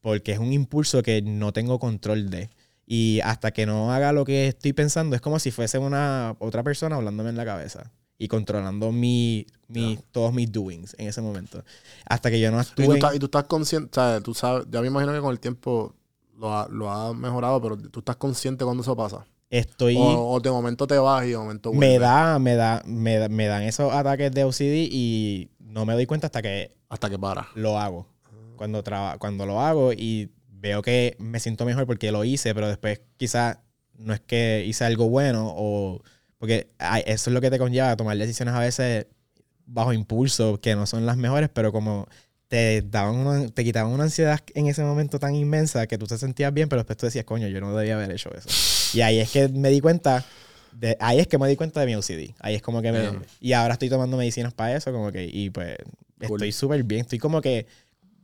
[0.01, 2.49] porque es un impulso que no tengo control de.
[2.85, 6.63] Y hasta que no haga lo que estoy pensando, es como si fuese una otra
[6.63, 11.63] persona hablándome en la cabeza y controlando mi, mi, todos mis doings en ese momento.
[12.05, 12.85] Hasta que yo no Y actúe.
[12.85, 14.23] tú, estás, y tú estás consciente, ¿sabes?
[14.23, 15.93] Tú sabes, ya me imagino que con el tiempo
[16.37, 19.25] lo ha, lo ha mejorado, pero tú estás consciente cuando eso pasa.
[19.49, 19.95] Estoy.
[19.97, 23.29] O, o de momento te vas y de momento me da, me da, me, da-
[23.29, 27.17] me dan esos ataques de OCD y no me doy cuenta hasta que Hasta que
[27.17, 27.47] para.
[27.55, 28.07] lo hago.
[28.57, 32.67] Cuando, traba, cuando lo hago y veo que me siento mejor porque lo hice, pero
[32.67, 33.59] después quizás
[33.97, 36.01] no es que hice algo bueno o...
[36.39, 36.69] Porque
[37.05, 39.07] eso es lo que te conlleva a tomar decisiones a veces
[39.65, 42.07] bajo impulso, que no son las mejores, pero como
[42.47, 46.17] te daban una- te quitaban una ansiedad en ese momento tan inmensa que tú te
[46.17, 48.49] sentías bien, pero después tú decías, coño, yo no debía haber hecho eso.
[48.93, 50.23] Y ahí es que me di cuenta,
[50.71, 52.33] de, ahí es que me di cuenta de mi OCD.
[52.39, 53.01] Ahí es como que me...
[53.01, 53.25] Bien.
[53.39, 55.75] Y ahora estoy tomando medicinas para eso, como que, y pues
[56.25, 56.41] Cool.
[56.41, 57.01] estoy súper bien.
[57.01, 57.67] Estoy como que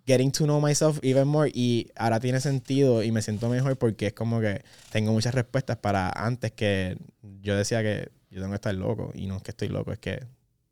[0.05, 4.07] getting to know myself even more y ahora tiene sentido y me siento mejor porque
[4.07, 4.61] es como que
[4.91, 6.97] tengo muchas respuestas para antes que
[7.41, 9.99] yo decía que yo tengo que estar loco y no es que estoy loco, es
[9.99, 10.26] que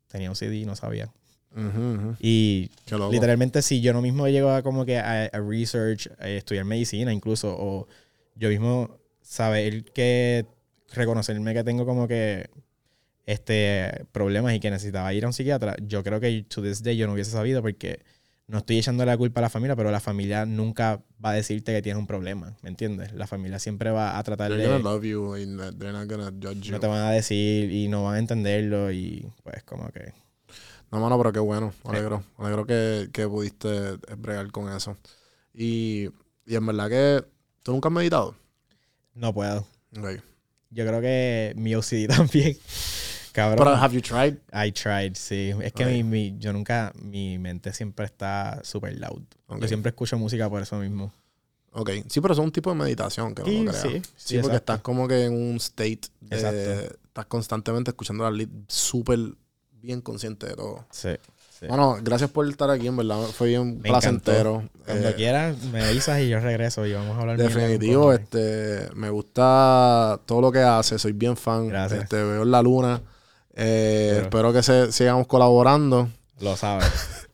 [0.08, 1.10] tenía OCD y no sabía.
[1.54, 2.16] Ujú, ujú.
[2.18, 3.12] Y Qué loco.
[3.12, 7.12] literalmente si yo no mismo llego a como que a, a research, a estudiar medicina
[7.12, 7.86] incluso, o
[8.34, 8.98] yo mismo
[9.32, 10.44] saber que
[10.92, 12.50] reconocerme que tengo como que
[13.24, 16.98] este problemas y que necesitaba ir a un psiquiatra, yo creo que to this day
[16.98, 18.02] yo no hubiese sabido porque
[18.46, 21.72] no estoy echando la culpa a la familia, pero la familia nunca va a decirte
[21.72, 23.14] que tienes un problema, ¿me entiendes?
[23.14, 24.68] La familia siempre va a tratar de...
[26.70, 30.12] No te van a decir y no van a entenderlo y pues como que...
[30.90, 31.72] No, mano, pero qué bueno.
[31.84, 32.22] Me alegro.
[32.36, 34.98] Me alegro que, que pudiste bregar con eso.
[35.54, 36.10] Y,
[36.44, 37.24] y en verdad que
[37.62, 38.41] tú nunca has meditado.
[39.14, 39.66] No puedo.
[39.98, 40.20] Ok.
[40.70, 42.56] Yo creo que mi OCD también.
[43.32, 43.58] Cabrón.
[43.58, 44.36] Pero have you tried?
[44.52, 45.52] I tried, sí.
[45.62, 49.22] Es que mi, mi- yo nunca, mi mente siempre está súper loud.
[49.60, 51.12] Yo siempre escucho música por eso mismo.
[51.72, 51.90] Ok.
[52.08, 53.80] Sí, pero es un tipo de meditación que Sí, crea.
[53.80, 54.56] sí, Sí, sí, porque exacto.
[54.56, 56.36] estás como que en un state de...
[56.36, 56.96] Exacto.
[57.06, 59.18] Estás constantemente escuchando la lead súper
[59.72, 60.86] bien consciente de todo.
[60.90, 61.10] Sí.
[61.62, 61.66] Sí.
[61.68, 63.22] Bueno, gracias por estar aquí, en verdad.
[63.32, 64.62] Fue bien Me placentero.
[64.84, 69.08] Cuando Eh, quieras, me avisas y yo regreso y vamos a hablar Definitivo, este, me
[69.10, 71.68] gusta todo lo que hace, soy bien fan.
[71.68, 72.02] Gracias.
[72.02, 73.00] Este, veo en la luna.
[73.54, 76.08] Eh, Pero- espero que se, sigamos colaborando.
[76.40, 76.86] Lo sabes.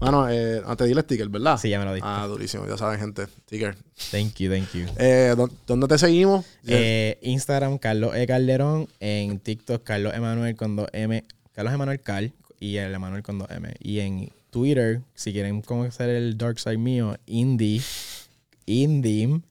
[0.00, 1.56] Bueno, eh, antes dile sticker, ¿verdad?
[1.56, 2.06] Sí, ya me lo diste.
[2.06, 3.26] Ah, durísimo, ya saben, gente.
[3.46, 3.74] Sticker.
[4.10, 4.86] Thank you, thank you.
[4.98, 6.44] Eh, ¿dó- ¿Dónde te seguimos?
[6.66, 8.26] Eh, Instagram, Carlos E.
[8.26, 8.88] Calderón.
[9.00, 11.24] En TikTok, Carlos Emanuel con dos M.
[11.54, 12.32] Carlos Emanuel Cal
[12.64, 13.74] y el Emanuel con dos M.
[13.78, 17.82] Y en Twitter, si quieren conocer el dark side mío, Indie,
[18.64, 19.42] Indim,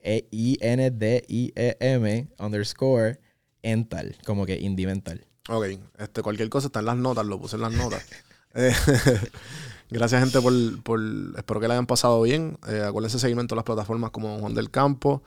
[0.00, 3.20] E- I-N-D-I-E-M, underscore,
[3.62, 5.26] Ental, como que Indie Mental.
[5.50, 5.66] Ok,
[5.98, 8.02] este, cualquier cosa está en las notas, lo puse en las notas.
[8.56, 8.72] Eh,
[9.90, 10.52] gracias, gente, por,
[10.84, 11.00] por.
[11.36, 12.56] Espero que la hayan pasado bien.
[12.68, 15.24] Eh, acuérdense de en las plataformas como Juan del Campo.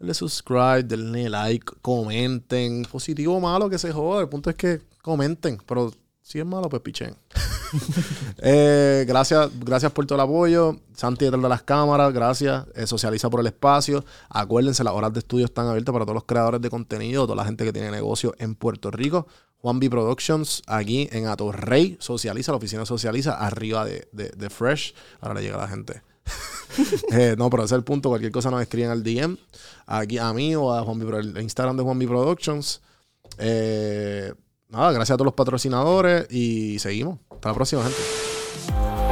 [0.00, 2.82] Denle subscribe, denle like, comenten.
[2.90, 4.22] Positivo o malo, que se joda.
[4.22, 5.58] El punto es que comenten.
[5.64, 5.92] Pero
[6.26, 7.14] si es malo, pues pichen.
[8.38, 10.78] Eh, gracias, gracias por todo el apoyo.
[10.94, 12.64] Santi detrás de las cámaras, gracias.
[12.74, 14.04] Eh, socializa por el espacio.
[14.28, 17.44] Acuérdense, las horas de estudio están abiertas para todos los creadores de contenido, toda la
[17.44, 19.26] gente que tiene negocio en Puerto Rico.
[19.58, 24.94] Juan B Productions, aquí en Atorrey, socializa, la oficina socializa, arriba de, de- Fresh.
[25.20, 26.02] Ahora le llega a la gente.
[27.12, 28.08] Eh, no, pero ese es el punto.
[28.10, 29.36] Cualquier cosa nos escriben al DM.
[29.86, 32.80] Aquí a mí o a Juan B Instagram de Juan B Productions.
[33.38, 34.32] Eh,
[34.68, 37.18] nada, gracias a todos los patrocinadores y seguimos.
[37.30, 39.05] Hasta la próxima, gente.